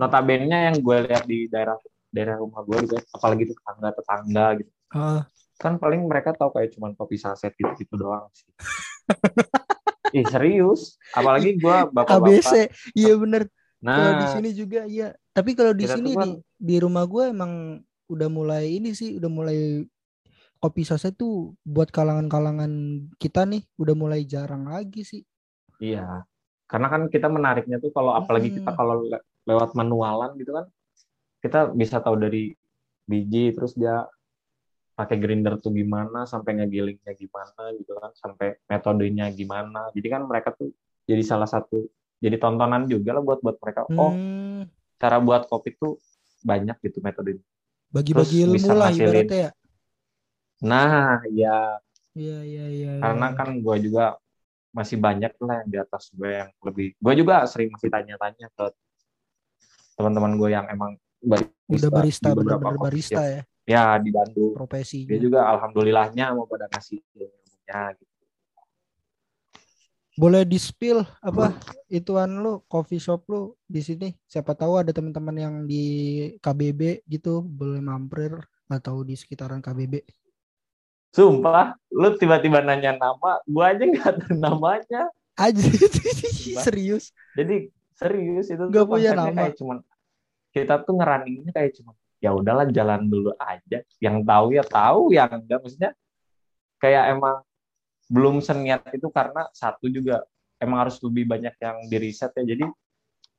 notabene 0.00 0.72
yang 0.72 0.76
gue 0.80 0.96
lihat 1.08 1.24
di 1.28 1.48
daerah 1.52 1.76
daerah 2.08 2.40
rumah 2.40 2.64
gue 2.64 2.88
gitu 2.88 2.96
apalagi 3.12 3.44
tetangga 3.52 3.88
tetangga 3.92 4.46
gitu 4.60 4.72
ah. 4.96 5.20
kan 5.60 5.76
paling 5.76 6.04
mereka 6.08 6.32
tahu 6.32 6.52
kayak 6.56 6.72
cuman 6.76 6.96
kopi 6.96 7.20
saset 7.20 7.52
gitu 7.56 7.72
gitu 7.76 7.94
doang 7.96 8.28
sih 8.32 8.48
Ih 10.16 10.26
serius 10.32 10.80
apalagi 11.18 11.48
gue 11.62 11.76
bapak-bapak 11.96 12.56
ABC, 12.56 12.68
iya 12.98 13.12
bener. 13.22 13.42
Kalau 13.94 14.12
di 14.20 14.26
nah 14.26 14.32
sini 14.32 14.48
juga 14.60 14.84
iya. 14.88 15.14
Tapi 15.36 15.50
kalau 15.58 15.72
di 15.76 15.84
Kita 15.84 15.94
sini 15.94 16.10
di 16.22 16.36
di 16.68 16.74
rumah 16.84 17.04
gue 17.08 17.24
emang 17.34 17.52
udah 18.12 18.28
mulai 18.38 18.64
ini 18.78 18.92
sih, 19.00 19.16
udah 19.18 19.30
mulai 19.38 19.58
kopi 20.62 20.82
saset 20.88 21.14
tuh 21.20 21.54
buat 21.74 21.88
kalangan-kalangan 21.96 22.72
kita 23.22 23.42
nih 23.52 23.62
udah 23.82 23.94
mulai 24.02 24.20
jarang 24.32 24.64
lagi 24.74 25.02
sih. 25.06 25.22
iya 25.84 25.98
karena 26.70 26.86
kan 26.92 27.02
kita 27.14 27.26
menariknya 27.36 27.76
tuh 27.84 27.90
kalau 27.96 28.12
apalagi 28.20 28.48
kita 28.56 28.70
Mm-mm. 28.70 28.78
kalau 28.78 28.94
le- 29.10 29.24
lewat 29.48 29.70
manualan 29.78 30.30
gitu 30.40 30.50
kan 30.58 30.66
kita 31.44 31.58
bisa 31.80 31.96
tahu 32.04 32.16
dari 32.24 32.38
biji 33.10 33.38
terus 33.56 33.72
dia 33.82 33.94
pakai 34.96 35.16
grinder 35.20 35.60
tuh 35.60 35.76
gimana 35.76 36.24
sampai 36.24 36.56
ngegilingnya 36.56 37.12
gimana 37.12 37.62
gitu 37.76 37.92
kan 38.00 38.10
sampai 38.16 38.56
metodenya 38.64 39.28
gimana. 39.30 39.92
Jadi 39.92 40.08
kan 40.08 40.24
mereka 40.24 40.56
tuh 40.56 40.72
jadi 41.04 41.20
salah 41.20 41.46
satu 41.46 41.84
jadi 42.16 42.40
tontonan 42.40 42.88
juga 42.88 43.12
lah 43.12 43.22
buat 43.22 43.44
buat 43.44 43.60
mereka. 43.60 43.84
Oh 43.92 44.16
Hmm, 44.16 44.64
cara 44.96 45.20
buat 45.20 45.44
kopi 45.52 45.76
tuh 45.76 46.00
banyak 46.40 46.80
gitu 46.80 47.04
metodenya. 47.04 47.44
Bagi-bagi 47.92 48.48
ilmu 48.48 48.56
bisa 48.56 48.72
lah 48.72 48.88
ibaratnya 48.90 49.38
ya. 49.48 49.50
nah 50.64 51.20
ya 51.36 51.76
Iya 52.16 52.38
iya 52.48 52.64
iya. 52.72 52.90
karena 52.96 53.28
kan 53.36 53.60
gue 53.60 53.76
juga 53.84 54.16
masih 54.72 54.96
banyak 54.96 55.36
lah 55.36 55.54
yang 55.60 55.68
di 55.68 55.78
atas 55.80 56.08
gue 56.16 56.30
yang 56.32 56.48
lebih 56.64 56.96
gue 56.96 57.12
juga 57.12 57.44
sering 57.44 57.68
masih 57.68 57.92
tanya-tanya 57.92 58.48
ke 58.56 58.66
teman-teman 60.00 60.32
gue 60.40 60.48
yang 60.52 60.64
emang 60.72 60.96
udah 61.24 61.90
barista 61.92 62.32
beberapa 62.32 62.72
bener-bener 62.72 62.76
coffee 62.80 62.84
barista 62.88 63.22
ya 63.24 63.42
ya 63.66 63.98
di 63.98 64.14
Bandung 64.14 64.54
profesinya. 64.54 65.10
dia 65.10 65.18
juga 65.18 65.40
alhamdulillahnya 65.50 66.38
mau 66.38 66.46
pada 66.46 66.70
kasih 66.70 67.02
ilmunya 67.18 67.80
gitu. 67.98 68.14
Boleh 70.16 70.48
di 70.48 70.56
spill 70.56 71.04
apa 71.20 71.52
ituan 71.92 72.40
lu 72.40 72.64
coffee 72.72 73.02
shop 73.02 73.28
lu 73.28 73.52
di 73.68 73.84
sini? 73.84 74.08
Siapa 74.24 74.56
tahu 74.56 74.80
ada 74.80 74.88
teman-teman 74.88 75.36
yang 75.36 75.54
di 75.68 75.84
KBB 76.40 77.04
gitu 77.04 77.44
boleh 77.44 77.84
mampir 77.84 78.32
atau 78.72 79.04
di 79.04 79.12
sekitaran 79.12 79.60
KBB. 79.60 80.00
Sumpah, 81.12 81.76
lu 81.92 82.16
tiba-tiba 82.16 82.64
nanya 82.64 82.96
nama, 82.96 83.40
gua 83.44 83.76
aja 83.76 83.84
nggak 83.84 84.12
tahu 84.24 84.40
namanya. 84.40 85.12
Aja 85.36 85.60
serius. 86.64 87.12
Jadi 87.36 87.68
serius 87.92 88.48
itu 88.48 88.64
tuh 88.72 88.84
punya 88.88 89.12
nama. 89.12 89.32
kayak 89.32 89.56
cuman 89.56 89.84
kita 90.52 90.80
tuh 90.80 90.96
ngerunningnya 90.96 91.52
kayak 91.52 91.76
cuman 91.76 91.92
ya 92.26 92.34
udahlah 92.34 92.66
jalan 92.74 93.06
dulu 93.06 93.30
aja. 93.38 93.78
Yang 94.02 94.16
tahu 94.26 94.46
ya 94.58 94.64
tahu, 94.66 95.14
yang 95.14 95.30
enggak 95.30 95.62
maksudnya 95.62 95.90
kayak 96.82 97.14
emang 97.14 97.46
belum 98.10 98.42
seniat 98.42 98.90
itu 98.90 99.06
karena 99.14 99.46
satu 99.54 99.86
juga 99.86 100.26
emang 100.58 100.86
harus 100.86 100.98
lebih 101.02 101.30
banyak 101.30 101.54
yang 101.62 101.76
di 101.86 101.96
riset 102.02 102.34
ya. 102.34 102.42
Jadi 102.42 102.66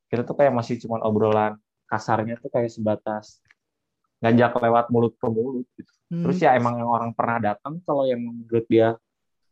kita 0.08 0.24
tuh 0.24 0.36
kayak 0.39 0.56
masih 0.56 0.79
cuman 0.79 1.03
obrolan 1.03 1.53
kasarnya 1.88 2.39
tuh 2.39 2.51
kayak 2.51 2.72
sebatas 2.72 3.44
ngajak 4.24 4.56
lewat 4.58 4.86
mulut 4.89 5.13
ke 5.20 5.27
mulut 5.29 5.67
gitu. 5.75 5.91
Hmm. 6.10 6.24
Terus 6.25 6.38
ya 6.41 6.56
emang 6.56 6.79
yang 6.79 6.89
orang 6.89 7.12
pernah 7.13 7.53
datang 7.53 7.84
kalau 7.84 8.08
yang 8.08 8.24
menurut 8.24 8.65
dia 8.72 8.96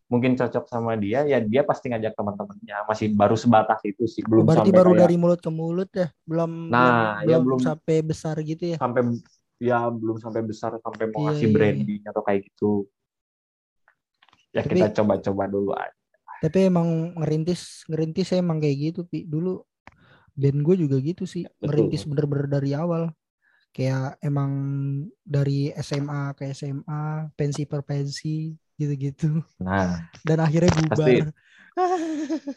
mungkin 0.05 0.37
cocok 0.37 0.69
sama 0.69 0.93
dia 0.93 1.25
ya 1.25 1.41
dia 1.41 1.65
pasti 1.65 1.89
ngajak 1.89 2.13
teman-temannya 2.13 2.77
masih 2.85 3.09
baru 3.11 3.33
sebatas 3.33 3.81
itu 3.81 4.05
sih 4.05 4.21
belum 4.21 4.45
Berarti 4.45 4.69
sampai 4.69 4.77
baru 4.77 4.91
kayak 4.93 5.01
dari 5.01 5.15
mulut 5.17 5.39
ke 5.41 5.49
mulut 5.49 5.89
ya, 5.89 6.07
belum 6.29 6.51
Nah, 6.69 7.25
belum, 7.25 7.29
ya 7.33 7.37
belum 7.41 7.59
sampai 7.59 7.95
besar 8.05 8.35
gitu 8.45 8.63
ya. 8.69 8.77
sampai 8.77 9.01
ya 9.57 9.89
belum 9.89 10.17
sampai 10.21 10.41
besar 10.45 10.77
sampai 10.77 11.09
mau 11.09 11.19
Iya, 11.19 11.25
ngasih 11.33 11.41
iya, 11.41 11.49
iya. 11.49 11.55
branding 11.57 12.01
atau 12.05 12.21
kayak 12.21 12.41
gitu 12.45 12.71
ya 14.53 14.61
Tapi- 14.61 14.77
kita 14.77 14.87
coba-coba 14.93 15.43
dulu 15.49 15.71
aja 15.73 15.93
Tapi 16.35 16.69
emang 16.69 17.15
ngerintis 17.17 17.87
ngerintis 17.89 18.29
emang 18.35 18.59
kayak 18.61 18.77
gitu, 18.91 19.01
Pi. 19.07 19.25
Dulu 19.25 19.57
band 20.35 20.59
gue 20.61 20.75
juga 20.77 20.99
gitu 20.99 21.23
sih, 21.25 21.47
Betul. 21.47 21.63
ngerintis 21.65 22.03
bener-bener 22.05 22.45
dari 22.51 22.75
awal. 22.75 23.09
Kayak 23.71 24.19
emang 24.21 24.51
dari 25.25 25.73
SMA 25.73 26.35
ke 26.37 26.51
SMA, 26.51 27.31
pensi 27.33 27.63
per 27.65 27.81
pensi 27.81 28.51
gitu-gitu. 28.75 29.41
nah 29.59 30.03
Dan 30.23 30.37
akhirnya 30.43 30.71
bubar. 30.71 30.95
Pasti. 30.95 31.13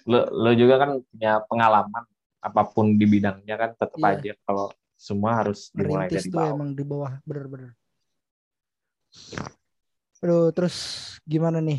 lo 0.06 0.20
lo 0.30 0.50
juga 0.54 0.78
kan 0.78 0.90
punya 1.10 1.42
pengalaman 1.50 2.04
apa 2.38 2.62
pun 2.70 2.94
di 2.94 3.02
bidangnya 3.02 3.54
kan 3.58 3.70
tetap 3.74 3.98
Iya. 3.98 4.14
aja 4.14 4.32
kalau 4.46 4.70
semua 4.94 5.42
harus 5.42 5.70
dimulai 5.74 6.06
Ngerintis 6.06 6.26
dari 6.26 6.30
tuh 6.30 6.38
bawah 6.38 6.54
emang 6.54 6.70
di 6.74 6.84
bawah, 6.86 7.12
bener-bener. 7.26 7.70
Aduh, 10.22 10.50
terus 10.54 10.76
gimana 11.26 11.58
nih? 11.62 11.78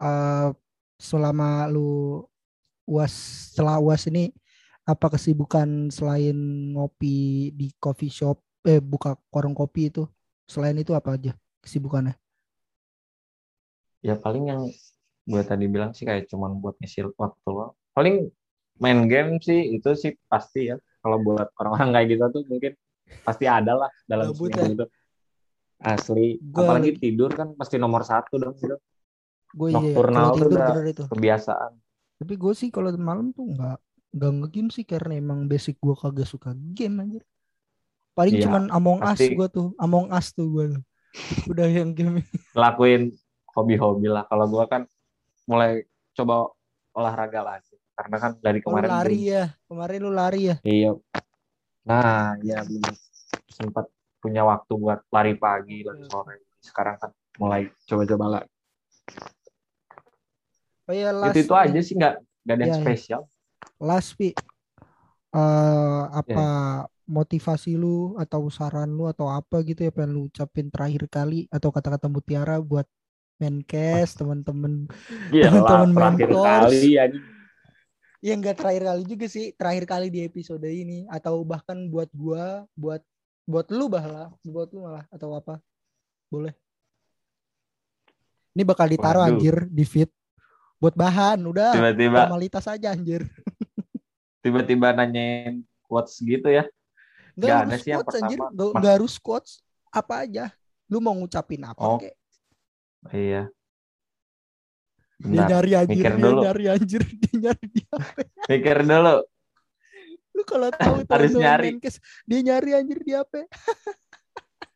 Eh 0.00 0.48
selama 1.00 1.66
lu 1.68 2.22
uas 2.86 3.12
setelah 3.52 3.82
uas 3.82 4.06
ini 4.06 4.30
apa 4.86 5.10
kesibukan 5.14 5.90
selain 5.90 6.34
ngopi 6.74 7.50
di 7.54 7.70
coffee 7.78 8.10
shop 8.10 8.38
eh 8.66 8.78
buka 8.82 9.18
warung 9.34 9.54
kopi 9.54 9.90
itu 9.90 10.06
selain 10.46 10.78
itu 10.78 10.94
apa 10.94 11.18
aja 11.18 11.34
kesibukannya 11.62 12.14
ya 14.02 14.14
paling 14.14 14.44
yang 14.46 14.62
gue 15.22 15.42
tadi 15.42 15.64
bilang 15.66 15.94
sih 15.94 16.02
kayak 16.02 16.26
cuman 16.26 16.58
buat 16.58 16.74
ngisi 16.76 17.06
waktu 17.14 17.48
lo 17.48 17.78
paling 17.94 18.26
main 18.76 19.06
game 19.06 19.38
sih 19.38 19.72
itu 19.72 19.94
sih 19.94 20.18
pasti 20.26 20.68
ya. 20.68 20.76
Kalau 20.98 21.18
buat 21.18 21.50
orang-orang 21.56 21.90
kayak 21.92 22.06
gitu 22.10 22.24
tuh 22.30 22.42
mungkin 22.46 22.72
pasti 23.22 23.46
ada 23.46 23.74
lah 23.76 23.90
dalam 24.04 24.30
Gabut 24.30 24.50
seminggu 24.50 24.74
itu 24.76 24.86
asli. 25.78 26.26
Gua 26.40 26.62
apalagi 26.64 26.90
lagi- 26.90 27.00
tidur 27.00 27.30
kan 27.30 27.54
pasti 27.54 27.76
nomor 27.76 28.02
satu 28.02 28.38
dong 28.38 28.54
gitu 28.56 28.76
gue 29.52 29.68
iya 29.68 29.92
kalau 29.92 30.32
tidur 30.32 30.48
udah- 30.56 30.80
itu. 30.82 31.04
kebiasaan. 31.06 31.72
Tapi 32.16 32.34
gue 32.34 32.52
sih 32.56 32.72
kalau 32.72 32.88
malam 32.96 33.30
tuh 33.30 33.44
nggak 33.46 33.76
nggak 34.12 34.32
ngegame 34.40 34.70
sih 34.70 34.82
karena 34.82 35.12
emang 35.14 35.44
basic 35.44 35.76
gue 35.76 35.92
kagak 35.92 36.24
suka 36.24 36.56
game 36.72 36.96
anjir. 36.98 37.22
Paling 38.12 38.40
Iya, 38.40 38.44
cuman 38.44 38.62
Among 38.68 38.98
Us 39.00 39.20
pasti. 39.20 39.32
gue 39.32 39.48
tuh 39.48 39.66
Among 39.76 40.08
Us 40.08 40.32
tuh 40.32 40.48
gue 40.48 40.64
udah 41.46 41.68
yang 41.68 41.92
game 41.92 42.24
ngelakuin 42.52 43.12
hobi-hobi 43.52 44.08
lah. 44.08 44.24
Kalau 44.26 44.46
gue 44.48 44.64
kan 44.68 44.82
mulai 45.46 45.84
coba 46.12 46.48
olahraga 46.92 47.40
lagi 47.40 47.76
karena 47.92 48.16
kan 48.18 48.32
dari 48.40 48.60
lu 48.60 48.64
kemarin 48.68 48.88
lari 48.90 49.16
belum- 49.16 49.32
ya? 49.32 49.44
Kemarin 49.68 49.98
lu 50.00 50.10
lari 50.12 50.40
ya? 50.48 50.56
Iya. 50.62 50.90
Nah 51.88 52.36
ya 52.40 52.58
belum 52.64 52.92
sempat 53.48 53.86
punya 54.22 54.42
waktu 54.46 54.72
buat 54.76 55.00
lari 55.10 55.34
pagi 55.34 55.82
lari 55.82 56.04
sore. 56.06 56.36
Sekarang 56.62 56.96
kan 57.00 57.10
mulai 57.40 57.68
coba-coba 57.88 58.26
lah. 58.38 58.42
Oh 60.88 60.94
iya 60.94 61.10
last 61.14 61.36
itu 61.38 61.46
itu 61.48 61.54
aja 61.54 61.80
sih 61.80 61.94
nggak 61.94 62.14
nggak 62.42 62.54
ada 62.54 62.62
yang 62.62 62.70
Iya, 62.70 62.78
iya. 62.78 62.84
spesial. 62.84 63.22
Last 63.82 64.14
Pi 64.18 64.30
Eh, 65.32 66.02
apa 66.12 66.44
motivasi 67.08 67.72
lu 67.80 68.12
atau 68.20 68.52
saran 68.52 68.92
lu 68.92 69.08
atau 69.08 69.32
apa 69.32 69.64
gitu 69.64 69.80
ya 69.80 69.88
pengen 69.88 70.12
lu 70.12 70.20
ucapin 70.28 70.68
terakhir 70.68 71.08
kali 71.08 71.48
atau 71.48 71.72
kata-kata 71.72 72.04
mutiara 72.12 72.60
buat 72.60 72.84
Menkes 73.42 74.14
teman-teman. 74.14 74.86
Iya 75.34 75.50
Teman-teman 75.50 76.14
mentors. 76.14 76.70
kali 76.70 76.94
ya 76.94 77.04
ya 78.22 78.32
enggak 78.32 78.54
terakhir 78.54 78.82
kali 78.86 79.02
juga 79.02 79.26
sih. 79.26 79.50
Terakhir 79.52 79.84
kali 79.84 80.06
di 80.08 80.22
episode 80.22 80.62
ini. 80.64 81.10
Atau 81.10 81.42
bahkan 81.42 81.90
buat 81.90 82.06
gua 82.14 82.62
buat 82.72 83.02
buat 83.42 83.66
lu 83.68 83.90
bahlah 83.90 84.30
buat 84.42 84.70
lu 84.70 84.86
malah 84.86 85.02
atau 85.10 85.34
apa. 85.34 85.58
Boleh. 86.30 86.54
Ini 88.52 88.62
bakal 88.62 88.86
ditaruh 88.86 89.20
Waduh. 89.20 89.32
anjir 89.34 89.56
di 89.66 89.82
feed. 89.82 90.10
Buat 90.78 90.94
bahan 90.94 91.40
udah. 91.42 91.72
Tiba-tiba. 91.72 92.18
Formalitas 92.26 92.64
aja 92.66 92.92
anjir. 92.92 93.26
Tiba-tiba 94.44 94.92
nanyain 94.92 95.62
quotes 95.82 96.18
gitu 96.18 96.46
ya? 96.46 96.66
Nggak 97.32 97.42
Nggak 97.42 97.56
harus 97.56 97.70
ada 97.70 97.76
sih 97.78 97.88
yang 97.88 97.98
quotes 97.98 98.14
anjir. 98.16 98.38
pertama. 98.38 98.52
nggak, 98.52 98.68
Mas- 98.68 98.78
nggak 98.78 98.94
harus 98.94 99.14
quotes. 99.18 99.52
Apa 99.88 100.14
aja. 100.22 100.44
Lu 100.86 100.98
mau 101.00 101.14
ngucapin 101.14 101.62
apa 101.64 101.80
Oh. 101.80 101.96
kek 101.98 102.12
Iya. 103.10 103.50
Dia 105.22 105.42
nyari 105.46 105.70
anjir, 105.74 105.94
mikir 106.02 106.12
dia 106.14 106.22
dulu. 106.22 106.40
nyari 106.42 106.64
anjir, 106.66 107.02
dia 107.22 107.34
nyari 107.38 107.66
di 107.66 107.80
HP. 107.86 108.16
Mikir 108.50 108.78
dulu. 108.82 109.16
Lu 110.32 110.42
kalau 110.42 110.68
tahu 110.74 110.94
Harus 111.06 111.32
nyari. 111.34 111.68
Menkes, 111.74 111.96
dia 112.26 112.40
nyari 112.42 112.70
anjir 112.74 112.98
di 113.02 113.12
HP. 113.14 113.32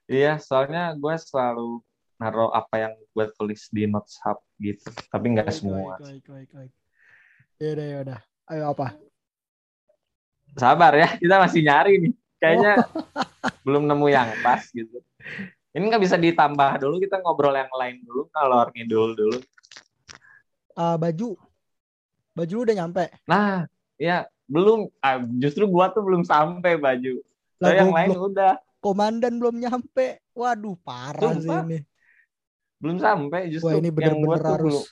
Iya, 0.06 0.38
soalnya 0.38 0.95
gue 0.95 1.14
selalu 1.18 1.83
naruh 2.16 2.54
apa 2.54 2.75
yang 2.78 2.95
gue 2.95 3.26
tulis 3.35 3.66
di 3.71 3.90
notes 3.90 4.23
app 4.23 4.38
gitu. 4.59 4.87
Tapi 5.11 5.26
nggak 5.35 5.50
semua. 5.50 5.99
Baik, 5.99 6.23
baik, 6.26 6.26
baik, 6.30 6.50
baik. 6.54 6.73
Yaudah, 7.59 7.87
yaudah. 7.90 8.21
Ayo 8.47 8.62
apa? 8.71 8.87
Sabar 10.54 10.92
ya, 10.95 11.09
kita 11.18 11.37
masih 11.42 11.61
nyari 11.66 11.92
nih. 12.00 12.12
Kayaknya 12.37 12.73
Oh. 12.87 13.50
belum 13.64 13.88
nemu 13.88 14.06
yang 14.12 14.28
pas 14.45 14.62
gitu. 14.71 15.00
Ini 15.76 15.85
nggak 15.87 16.02
bisa 16.02 16.16
ditambah 16.16 16.80
dulu, 16.80 16.97
kita 16.97 17.21
ngobrol 17.21 17.52
yang 17.52 17.68
lain 17.68 18.00
dulu, 18.00 18.33
ngalor 18.33 18.73
ngidul 18.73 19.12
dulu. 19.12 19.38
Ah, 20.73 20.97
baju. 20.97 21.37
Baju 22.33 22.52
lu 22.52 22.62
udah 22.64 22.76
nyampe. 22.76 23.04
Nah, 23.25 23.68
ya 23.97 24.25
belum. 24.45 24.88
ah, 25.00 25.21
justru 25.37 25.68
gua 25.68 25.92
tuh 25.92 26.00
belum 26.00 26.25
sampai 26.25 26.80
baju. 26.80 27.21
Lah, 27.61 27.73
So, 27.73 27.76
yang 27.76 27.92
lain 27.92 28.09
goblok. 28.12 28.28
udah 28.33 28.52
komandan 28.80 29.37
belum 29.37 29.56
nyampe. 29.61 30.25
Waduh, 30.33 30.76
parah 30.80 31.37
sih 31.37 31.49
Sumpah. 31.49 31.64
ini. 31.64 31.78
belum 32.76 32.97
sampai. 33.00 33.40
Justru 33.49 33.73
Wah, 33.73 33.80
ini 33.80 33.88
gua 33.88 33.97
bener-bener 33.97 34.42
harus 34.45 34.76
belum, 34.80 34.85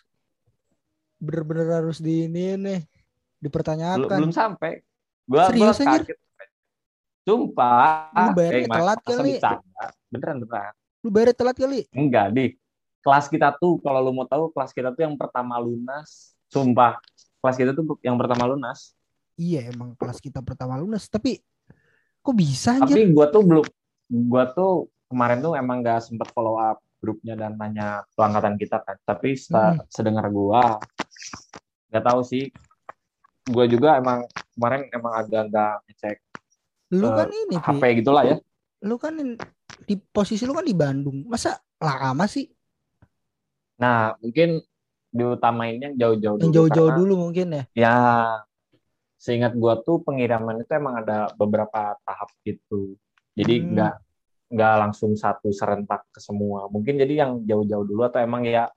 bener-bener 1.20 1.68
harus 1.80 1.98
di 2.00 2.14
ini 2.24 2.44
nih 2.56 2.80
belum, 2.80 3.40
dipertanyakan. 3.40 4.18
belum 4.20 4.32
sampai. 4.32 4.72
Gua, 5.24 5.36
gua 5.36 5.48
Serius, 5.48 5.80
anjir? 5.80 6.00
kaget. 6.04 6.18
Sumpah. 7.24 8.12
Lu 8.12 8.28
bayarnya 8.32 8.60
Eh, 8.60 8.68
telat 8.70 8.98
kali. 9.00 9.32
bercanda? 9.36 9.84
Beneran 10.12 10.36
beneran. 10.38 10.72
Lu 11.00 11.08
bayar 11.08 11.28
telat 11.32 11.56
kali. 11.56 11.80
Enggak, 11.90 12.26
di 12.30 12.44
kelas 13.00 13.26
kita 13.26 13.52
tuh 13.54 13.80
kalau 13.80 14.00
lu 14.00 14.12
mau 14.12 14.24
tahu 14.24 14.48
kelas 14.48 14.70
kita 14.70 14.92
tuh 14.92 15.02
yang 15.02 15.16
pertama 15.16 15.56
lunas. 15.56 16.36
Sumpah, 16.46 17.00
kelas 17.40 17.56
kita 17.56 17.70
tuh 17.72 17.96
yang 18.00 18.14
pertama 18.14 18.44
lunas. 18.46 18.92
Iya, 19.34 19.68
emang 19.68 19.96
kelas 19.96 20.20
kita 20.20 20.38
pertama 20.40 20.76
lunas, 20.76 21.08
tapi 21.08 21.42
kok 22.20 22.32
bisa 22.32 22.78
Tapi 22.78 22.94
anjir? 22.94 23.10
gua 23.10 23.26
tuh 23.26 23.42
belum 23.42 23.66
gua 24.30 24.44
tuh 24.46 24.72
kemarin 25.08 25.40
tuh 25.40 25.52
emang 25.54 25.80
nggak 25.80 26.00
sempet 26.00 26.28
follow 26.30 26.54
up 26.54 26.78
grupnya 26.96 27.34
dan 27.34 27.52
nanya 27.54 28.06
pelangkatan 28.14 28.54
kita 28.54 28.80
kan. 28.80 28.96
Tapi 29.02 29.34
seta- 29.34 29.74
Hmm. 29.74 29.84
sedengar 29.88 30.28
gua 30.28 30.78
nggak 31.88 32.04
tahu 32.04 32.20
sih. 32.22 32.52
Gua 33.44 33.64
juga 33.66 33.96
emang 33.96 34.24
kemarin 34.54 34.88
emang 34.88 35.12
agak-agak 35.14 35.82
ngecek 35.84 36.16
Lu 36.94 37.08
eh, 37.10 37.14
kan 37.14 37.28
ini, 37.28 37.54
Pi. 37.54 37.64
HP 37.74 37.82
gitulah 37.98 38.22
ya. 38.24 38.36
Lu 38.84 38.96
kan 38.96 39.14
di 39.84 39.94
posisi 39.98 40.44
lu 40.44 40.54
kan 40.54 40.62
di 40.62 40.76
Bandung. 40.76 41.26
Masa 41.26 41.54
lama 41.76 42.24
sih? 42.24 42.46
Nah, 43.76 44.14
mungkin 44.22 44.62
diutamainnya 45.10 45.94
jauh-jauh 45.94 46.38
Yang 46.38 46.46
dulu 46.46 46.54
jauh-jauh 46.54 46.90
karena- 46.90 47.00
dulu 47.00 47.14
mungkin 47.18 47.46
ya. 47.50 47.64
Ya, 47.74 47.94
seingat 49.16 49.54
gua 49.54 49.78
tuh 49.78 50.02
pengiriman 50.02 50.58
itu 50.58 50.70
emang 50.70 51.00
ada 51.00 51.30
beberapa 51.34 51.94
tahap 51.98 52.30
gitu. 52.42 52.94
Jadi 53.34 53.54
Hmm. 53.60 53.68
nggak 53.74 53.94
nggak 54.54 54.74
langsung 54.78 55.12
satu 55.14 55.50
serentak 55.50 56.06
ke 56.08 56.20
semua. 56.22 56.70
Mungkin 56.70 56.94
jadi 56.94 57.26
yang 57.26 57.42
jauh-jauh 57.42 57.82
dulu 57.84 58.06
atau 58.06 58.22
emang 58.22 58.44
ya 58.44 58.70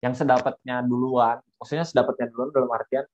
yang 0.00 0.16
sedapatnya 0.16 0.80
duluan. 0.80 1.40
Maksudnya 1.60 1.84
sedapatnya 1.84 2.32
duluan 2.32 2.48
dalam 2.50 2.70
artian 2.72 3.04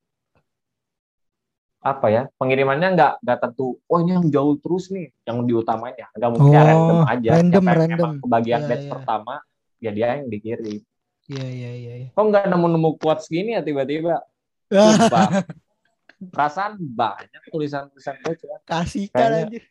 apa 1.87 2.07
ya? 2.11 2.23
Pengirimannya 2.35 2.89
nggak 2.99 3.13
nggak 3.23 3.39
tentu. 3.39 3.79
Oh 3.87 3.99
ini 4.03 4.19
yang 4.19 4.27
jauh 4.27 4.59
terus 4.59 4.91
nih, 4.91 5.15
yang 5.23 5.47
diutamain 5.47 5.95
ya. 5.95 6.11
Nggak 6.11 6.31
mungkin 6.35 6.51
ya 6.51 6.59
Oh, 6.59 6.67
random 6.67 6.99
aja. 7.07 7.31
random, 7.39 7.63
Siapa 7.63 7.71
yang 7.71 7.81
random. 7.81 7.99
emang 8.03 8.15
kebagian 8.27 8.61
Ya, 8.61 8.69
batch 8.69 8.85
ya. 8.85 8.91
pertama, 8.91 9.35
ya 9.79 9.91
dia 9.95 10.07
yang 10.19 10.27
dikirim. 10.27 10.81
Iya, 11.27 11.47
iya, 11.47 11.71
iya. 11.73 11.93
iya. 12.03 12.09
Kok 12.11 12.25
nggak 12.27 12.45
nemu-nemu 12.51 12.91
quotes 12.99 13.27
gini 13.27 13.55
ya 13.55 13.63
tiba-tiba? 13.63 14.23
Sumpah. 14.67 15.29
Perasaan 16.35 16.81
banyak 16.81 17.43
tulisan-tulisan 17.53 18.17
gue 18.19 18.35
cuma 18.41 18.57
Kasih 18.65 19.07
kan 19.13 19.31
anjir. 19.37 19.63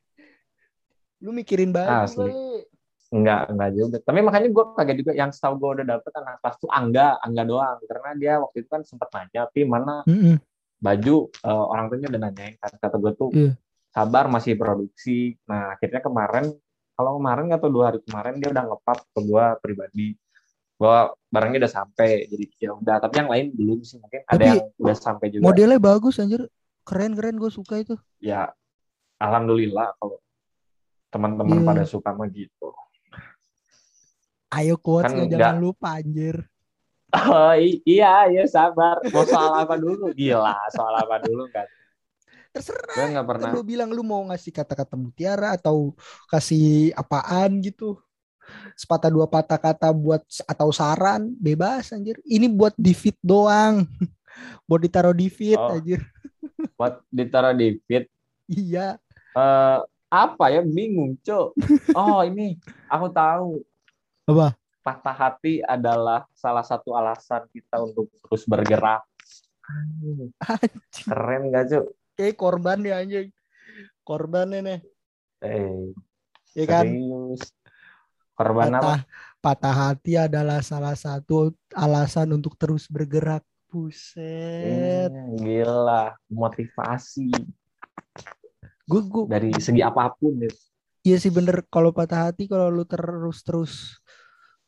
Lu 1.19 1.33
mikirin 1.33 1.73
banget 1.73 2.11
Asli. 2.11 2.29
enggak 3.09 3.49
enggak 3.49 3.69
juga. 3.73 3.97
Tapi 4.03 4.19
makanya 4.21 4.49
gue 4.51 4.65
kaget 4.75 4.97
juga 5.01 5.11
yang 5.15 5.31
setahu 5.33 5.57
gue 5.57 5.69
udah 5.81 5.85
dapet 5.97 6.11
anak 6.13 6.37
kelas 6.43 6.55
tuh 6.59 6.69
Angga, 6.69 7.17
Angga 7.17 7.43
doang. 7.43 7.77
Karena 7.87 8.09
dia 8.13 8.33
waktu 8.37 8.61
itu 8.61 8.69
kan 8.69 8.81
sempat 8.85 9.09
nanya, 9.15 9.47
tapi 9.49 9.65
mana 9.65 10.03
Mm-mm. 10.05 10.35
Baju 10.77 11.15
eh, 11.29 11.65
orang 11.65 11.85
tuanya 11.87 12.07
udah 12.09 12.21
nanyain 12.21 12.55
kan 12.57 12.71
kata 12.73 12.95
gue 12.95 13.11
tuh 13.13 13.29
Iya. 13.31 13.51
sabar 13.89 14.25
masih 14.27 14.53
produksi. 14.53 15.17
Nah 15.45 15.71
akhirnya 15.71 15.99
kemarin 15.99 16.51
kalau 16.93 17.17
kemarin 17.17 17.47
atau 17.49 17.67
dua 17.67 17.83
hari 17.89 17.99
kemarin 18.01 18.37
dia 18.37 18.49
udah 18.49 18.63
ngepap 18.65 18.99
ke 19.05 19.19
gue 19.21 19.45
pribadi 19.59 20.07
bahwa 20.75 21.01
barangnya 21.25 21.59
udah 21.61 21.73
sampai 21.73 22.07
jadi 22.25 22.45
ya 22.59 22.71
udah 22.73 22.95
tapi 22.99 23.15
yang 23.17 23.29
lain 23.29 23.45
belum 23.49 23.79
sih 23.81 23.95
mungkin 23.97 24.21
ada 24.21 24.35
Tapi 24.35 24.43
yang 24.45 24.59
udah 24.77 24.95
sampai 24.97 25.25
juga 25.29 25.43
Modelnya 25.45 25.79
bagus 25.79 26.15
anjir. 26.17 26.43
Keren-keren 26.81 27.35
gue 27.35 27.49
suka 27.49 27.79
itu. 27.79 27.95
ya 28.17 28.51
alhamdulillah 29.17 29.95
kalau 29.95 30.19
teman-teman 31.07 31.57
Iya. 31.57 31.65
pada 31.65 31.83
suka 31.83 32.11
mah 32.11 32.27
gitu 32.27 32.69
Ayo 34.51 34.75
quotes 34.77 35.09
Kan 35.09 35.25
jangan 35.25 35.57
nggak- 35.57 35.61
lupa 35.61 35.87
anjir. 35.95 36.35
Oh 37.13 37.53
iya 37.85 38.27
iya 38.27 38.43
sabar. 38.49 38.99
Mau 39.13 39.23
soal 39.23 39.53
apa 39.61 39.77
dulu? 39.77 40.11
Gila, 40.11 40.57
soal 40.73 40.93
apa 40.97 41.21
dulu 41.21 41.45
kan? 41.53 41.67
Terserah. 42.55 42.95
Gue 42.95 43.23
pernah. 43.27 43.51
lu 43.51 43.61
bilang 43.61 43.91
lu 43.91 44.01
mau 44.01 44.23
ngasih 44.31 44.51
kata-kata 44.55 44.95
mutiara 44.95 45.53
atau 45.59 45.91
kasih 46.31 46.95
apaan 46.95 47.59
gitu. 47.61 47.99
Sepatah 48.77 49.09
dua 49.09 49.25
patah 49.27 49.57
kata 49.57 49.89
buat 49.91 50.21
atau 50.45 50.69
saran 50.71 51.33
bebas 51.35 51.91
anjir. 51.91 52.17
Ini 52.23 52.47
buat 52.47 52.73
di 52.79 52.93
feed 52.95 53.17
doang. 53.19 53.83
buat 54.67 54.81
ditaruh 54.81 55.15
di 55.15 55.27
feed 55.27 55.59
Oh. 55.59 55.75
anjir. 55.75 56.01
Buat 56.77 57.01
ditaruh 57.07 57.55
di 57.55 57.79
feed. 57.87 58.05
Iya. 58.51 58.99
Eh, 59.35 59.79
apa 60.11 60.45
ya? 60.51 60.61
Bingung, 60.61 61.15
Cok. 61.23 61.55
Oh 61.97 62.19
ini 62.21 62.59
aku 62.87 63.07
tahu. 63.09 63.63
Apa? 64.27 64.53
Patah 64.85 65.17
hati 65.17 65.65
adalah 65.65 66.29
salah 66.37 66.61
satu 66.61 66.93
alasan 66.93 67.49
kita 67.49 67.81
untuk 67.81 68.05
terus 68.21 68.45
bergerak. 68.45 69.01
Anjing. 69.65 70.29
Keren 70.93 71.49
gak, 71.49 71.63
Cok? 71.73 71.85
Kayak 72.13 72.35
korban 72.37 72.79
ya 72.85 73.01
anjing. 73.01 73.33
Korbannya 74.05 74.59
nih. 74.61 74.79
Eh, 75.41 75.89
Ya 76.53 76.65
kan? 76.69 76.85
Korban 78.31 78.71
apa? 78.71 78.79
Patah, 78.79 78.99
patah 79.41 79.75
hati 79.89 80.13
adalah 80.15 80.61
salah 80.61 80.93
satu 80.93 81.49
alasan 81.73 82.37
untuk 82.37 82.53
terus 82.53 82.85
bergerak. 82.85 83.41
Buset. 83.65 85.09
Hmm, 85.11 85.35
gila, 85.35 86.15
motivasi 86.31 87.27
Gue 88.85 89.01
gue 89.03 89.25
dari 89.27 89.49
segi 89.57 89.81
apa 89.81 90.13
pun 90.13 90.37
ya. 90.39 90.47
iya 91.01 91.17
sih 91.17 91.27
bener 91.27 91.59
kalau 91.67 91.89
patah 91.91 92.29
hati 92.29 92.45
kalau 92.45 92.69
lu 92.69 92.85
terus 92.85 93.41
terus 93.41 93.97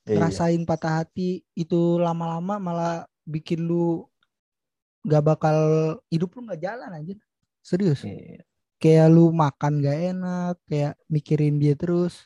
Iya. 0.08 0.24
ngerasain 0.24 0.64
patah 0.64 1.04
hati 1.04 1.44
itu 1.52 2.00
lama-lama 2.00 2.56
malah 2.64 2.96
bikin 3.28 3.68
lu 3.68 4.08
gak 5.04 5.20
bakal 5.20 5.58
hidup 6.08 6.32
lu 6.32 6.48
nggak 6.48 6.64
jalan 6.64 6.96
anjir. 6.96 7.20
Serius. 7.60 8.08
Iya. 8.08 8.48
Kayak 8.80 9.08
lu 9.12 9.36
makan 9.36 9.84
gak 9.84 10.00
enak, 10.16 10.56
kayak 10.64 10.96
mikirin 11.12 11.60
dia 11.60 11.76
terus. 11.76 12.24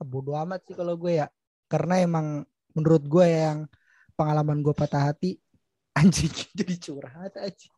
Ah, 0.00 0.06
Bodoh 0.08 0.32
amat 0.40 0.64
sih 0.64 0.72
kalau 0.72 0.96
gue 0.96 1.20
ya. 1.20 1.28
Karena 1.68 2.00
emang 2.00 2.48
menurut 2.72 3.04
gue 3.04 3.26
yang 3.28 3.68
pengalaman 4.16 4.64
gue 4.64 4.72
patah 4.72 5.12
hati 5.12 5.36
anjing 6.00 6.32
jadi 6.56 6.74
curhat 6.80 7.36
aja. 7.36 7.68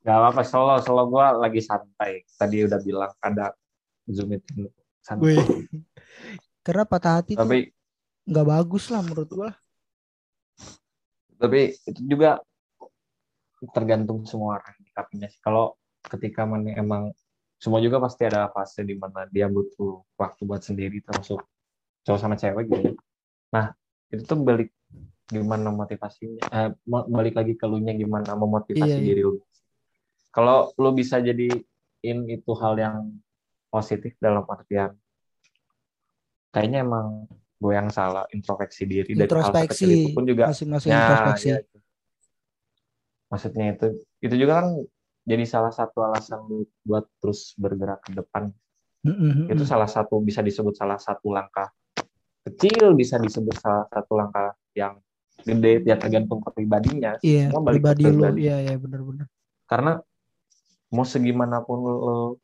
Gak 0.00 0.16
apa-apa, 0.16 0.40
solo, 0.40 0.80
solo 0.80 1.04
gue 1.12 1.26
lagi 1.36 1.60
santai. 1.60 2.24
Tadi 2.24 2.64
udah 2.64 2.80
bilang 2.80 3.12
ada 3.20 3.52
Zoom 4.08 4.32
meeting 4.32 4.72
santai. 5.04 5.36
Karena 6.64 6.88
patah 6.88 7.20
hati 7.20 7.36
tuh 7.36 7.44
Tapi 7.44 7.68
nggak 8.28 8.46
bagus 8.46 8.84
lah 8.92 9.00
menurut 9.04 9.30
gue. 9.30 9.50
tapi 11.40 11.72
itu 11.88 12.00
juga 12.04 12.36
tergantung 13.72 14.28
semua 14.28 14.60
orang 14.60 14.76
nyikapinya 14.84 15.28
sih. 15.28 15.40
Kalau 15.40 15.76
ketika 16.04 16.44
mana 16.44 16.76
emang 16.76 17.16
semua 17.60 17.80
juga 17.80 17.96
pasti 18.00 18.28
ada 18.28 18.48
fase 18.52 18.84
di 18.84 18.96
mana 18.96 19.24
dia 19.28 19.48
butuh 19.48 20.04
waktu 20.20 20.44
buat 20.44 20.60
sendiri 20.64 21.00
termasuk 21.00 21.40
cowok 22.04 22.20
sama 22.20 22.36
cewek 22.36 22.68
gitu. 22.68 22.92
ya. 22.92 22.94
Nah, 23.56 23.66
itu 24.12 24.24
tuh 24.24 24.36
balik 24.40 24.68
gimana 25.32 25.72
motivasinya 25.72 26.44
eh, 26.50 26.70
balik 26.88 27.38
lagi 27.40 27.54
ke 27.56 27.64
lu 27.64 27.78
nya 27.80 27.96
gimana 27.96 28.36
memotivasi 28.36 28.84
Iya, 28.84 28.96
iya. 29.00 29.06
diri 29.12 29.22
lu. 29.24 29.40
Kalau 30.32 30.72
lu 30.76 30.90
bisa 30.92 31.24
jadiin 31.24 32.18
itu 32.28 32.50
hal 32.56 32.74
yang 32.76 33.16
positif 33.72 34.12
dalam 34.20 34.42
artian 34.44 34.92
kayaknya 36.50 36.82
emang 36.82 37.30
gue 37.60 37.72
yang 37.76 37.92
salah 37.92 38.24
introspeksi 38.32 38.88
diri 38.88 39.12
dari 39.12 39.28
hal 39.28 39.52
itu 39.68 40.08
pun 40.16 40.24
juga 40.24 40.48
Masing-masing 40.48 40.88
Ya, 40.90 41.00
introspeksi. 41.04 41.46
ya. 41.52 41.58
Maksudnya 43.30 43.64
itu 43.76 43.86
itu 44.24 44.34
juga 44.34 44.64
kan 44.64 44.66
jadi 45.28 45.44
salah 45.44 45.70
satu 45.70 46.00
alasan 46.02 46.40
buat 46.82 47.04
terus 47.20 47.52
bergerak 47.60 48.00
ke 48.02 48.16
depan. 48.16 48.48
Mm-mm, 49.04 49.52
Itu 49.52 49.62
mm-mm. 49.62 49.68
salah 49.68 49.86
satu 49.86 50.18
bisa 50.24 50.40
disebut 50.40 50.74
salah 50.74 50.96
satu 50.96 51.30
langkah 51.30 51.68
kecil, 52.48 52.96
bisa 52.96 53.20
disebut 53.20 53.54
salah 53.60 53.84
satu 53.92 54.16
langkah 54.16 54.56
yang 54.72 54.96
gede 55.44 55.84
ya 55.84 55.96
tergantung 56.00 56.40
pribadinya 56.52 57.16
Iya, 57.20 57.52
semua 57.52 57.60
balik 57.64 57.80
ke 57.80 57.84
pribadi 57.84 58.04
lu. 58.08 58.12
pribadi. 58.24 58.40
Iya, 58.48 58.56
iya 58.64 58.74
benar-benar. 58.76 59.26
karena 59.70 59.92
mau 60.90 61.06
segimanapun 61.06 61.76
lo 61.86 62.42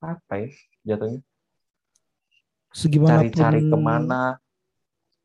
apa 0.00 0.34
ya 0.40 0.48
jatuhnya 0.86 1.20
Segimana 2.76 3.24
cari-cari 3.24 3.64
ke 3.64 3.78
mana 3.80 4.36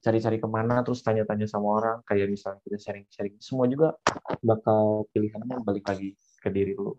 cari-cari 0.01 0.37
ke 0.41 0.49
mana 0.49 0.81
terus 0.81 1.05
tanya-tanya 1.05 1.45
sama 1.45 1.77
orang 1.77 1.97
kayak 2.09 2.25
misalnya 2.25 2.57
kita 2.65 2.77
sharing-sharing 2.81 3.37
semua 3.37 3.69
juga 3.69 3.93
bakal 4.41 5.05
pilihannya 5.13 5.61
balik 5.61 5.85
lagi 5.85 6.17
ke 6.41 6.49
diri 6.49 6.73
lu 6.73 6.97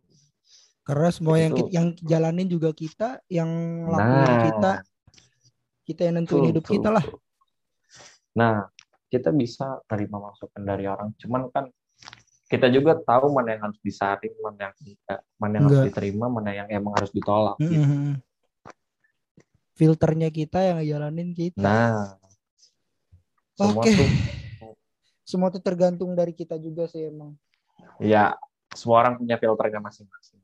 Karena 0.83 1.11
semua 1.15 1.39
yang 1.39 1.55
Itu. 1.55 1.71
yang 1.71 1.87
jalanin 2.03 2.51
juga 2.51 2.75
kita, 2.75 3.23
yang 3.31 3.51
lakuin 3.87 4.23
nah 4.23 4.39
kita, 4.51 4.73
kita 5.87 6.01
yang 6.11 6.15
nentuin 6.23 6.51
hidup 6.51 6.63
betul, 6.67 6.75
kita 6.79 6.89
lah. 6.95 7.05
betul. 7.07 7.21
nah 8.39 8.55
kita 9.11 9.29
bisa 9.35 9.83
terima 9.91 10.23
masukan 10.23 10.63
dari 10.63 10.85
orang 10.87 11.11
cuman 11.19 11.51
kan 11.51 11.67
kita 12.47 12.71
juga 12.71 13.01
tahu 13.03 13.33
mana 13.35 13.57
yang 13.59 13.63
harus 13.67 13.81
disaring 13.83 14.35
mana 14.43 14.71
yang 14.71 14.75
tidak 14.79 15.21
mana 15.41 15.53
yang 15.59 15.65
harus 15.67 15.75
Enggak. 15.75 15.89
diterima 15.91 16.27
mana 16.31 16.51
yang 16.55 16.69
emang 16.71 16.93
harus 16.99 17.11
ditolak 17.11 17.57
gitu. 17.59 17.83
Filternya 19.83 20.31
kita 20.31 20.63
yang 20.63 20.79
jalanin 20.87 21.35
kita. 21.35 21.59
nah 21.59 22.15
Oke. 23.59 23.91
tuh 23.91 24.07
Semua 25.27 25.51
itu 25.51 25.59
tergantung 25.59 26.15
dari 26.15 26.31
kita 26.31 26.55
juga 26.55 26.87
sih 26.87 27.11
emang. 27.11 27.35
ya 27.99 28.35
semua 28.71 29.03
orang 29.03 29.19
punya 29.19 29.35
filternya 29.39 29.83
masing-masing 29.83 30.39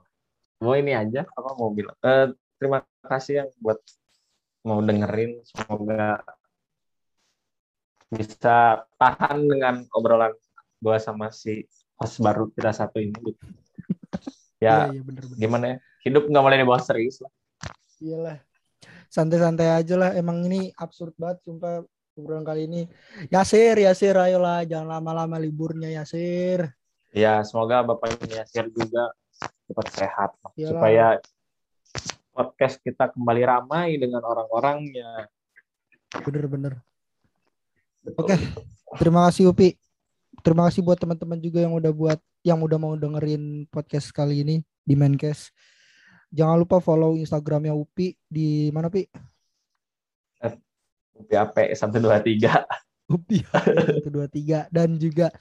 mau 0.58 0.74
ini 0.74 0.90
aja 0.90 1.22
apa 1.22 1.50
mau 1.54 1.70
bilang 1.70 1.94
Eh, 2.02 2.34
terima 2.58 2.82
kasih 3.06 3.46
yang 3.46 3.50
buat 3.62 3.78
mau 4.66 4.82
dengerin 4.82 5.38
semoga 5.46 6.18
bisa 8.10 8.82
tahan 8.98 9.38
dengan 9.44 9.86
obrolan 9.94 10.34
gua 10.80 10.98
sama 10.98 11.30
si 11.30 11.62
host 11.98 12.18
baru 12.18 12.48
kita 12.54 12.70
satu 12.74 12.98
ini 12.98 13.14
gitu. 13.22 13.44
ya 14.64 14.88
iya 14.90 15.00
bener-bener. 15.04 15.38
gimana 15.38 15.64
ya 15.66 15.76
hidup 16.06 16.26
nggak 16.26 16.42
boleh 16.44 16.58
dibawa 16.58 16.80
serius 16.82 17.22
lah 17.22 17.30
Iyalah. 17.98 18.38
Santai-santai 19.08 19.68
aja 19.72 19.94
lah. 19.96 20.10
Emang 20.14 20.44
ini 20.44 20.72
absurd 20.76 21.16
banget 21.16 21.40
sumpah 21.44 21.84
obrolan 22.14 22.44
kali 22.44 22.68
ini. 22.68 22.82
Yasir, 23.32 23.78
Yasir 23.78 24.14
ayolah 24.14 24.62
jangan 24.68 24.98
lama-lama 25.00 25.38
liburnya 25.40 25.88
Yasir. 25.90 26.68
ya 27.08 27.40
semoga 27.40 27.80
bapak 27.80 28.20
ini 28.20 28.36
Yasir 28.36 28.68
juga 28.68 29.08
cepat 29.64 29.86
sehat 29.96 30.30
Iyalah. 30.60 30.68
supaya 30.76 31.06
podcast 32.36 32.76
kita 32.84 33.08
kembali 33.16 33.48
ramai 33.48 33.96
dengan 33.96 34.20
orang-orangnya 34.28 35.24
Bener-bener. 36.24 36.80
Oke. 38.16 38.36
Terima 38.96 39.28
kasih 39.28 39.52
Upi. 39.52 39.76
Terima 40.40 40.64
kasih 40.70 40.80
buat 40.80 40.96
teman-teman 40.96 41.36
juga 41.36 41.60
yang 41.60 41.76
udah 41.76 41.92
buat 41.92 42.20
yang 42.40 42.58
udah 42.64 42.78
mau 42.80 42.94
dengerin 42.96 43.68
podcast 43.68 44.08
kali 44.14 44.40
ini 44.40 44.56
di 44.86 44.94
Mencast. 44.96 45.52
Jangan 46.28 46.56
lupa 46.60 46.78
follow 46.78 47.16
Instagramnya 47.16 47.72
Upi 47.72 48.12
di 48.28 48.68
mana 48.68 48.92
Pi? 48.92 49.08
BAP 51.18 51.74
123 51.74 53.10
Upi 53.10 53.42
dua 54.14 54.28
tiga 54.30 54.70
dan 54.70 54.94
juga 55.00 55.32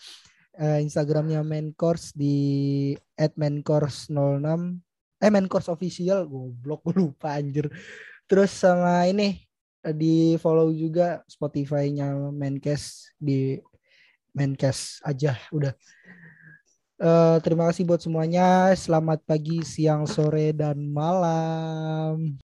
eh, 0.57 0.79
Instagramnya 0.81 1.43
Mencourse 1.45 2.15
di 2.15 2.95
@mencourse06 3.13 4.47
eh 5.17 5.31
Mencourse 5.33 5.69
official 5.73 6.29
goblok 6.29 6.85
gue 6.87 6.95
lupa 6.97 7.35
anjir. 7.35 7.67
Terus 8.29 8.53
sama 8.53 9.05
ini 9.09 9.37
eh, 9.83 9.95
di 9.95 10.39
follow 10.39 10.71
juga 10.71 11.21
Spotify-nya 11.27 12.15
Mencast 12.31 13.17
di 13.19 13.59
Mencast 14.31 15.03
aja 15.03 15.35
udah. 15.51 15.73
Eh, 16.97 17.37
terima 17.45 17.69
kasih 17.69 17.85
buat 17.85 18.01
semuanya. 18.01 18.73
Selamat 18.73 19.21
pagi, 19.21 19.61
siang, 19.61 20.09
sore, 20.09 20.49
dan 20.49 20.81
malam. 20.89 22.41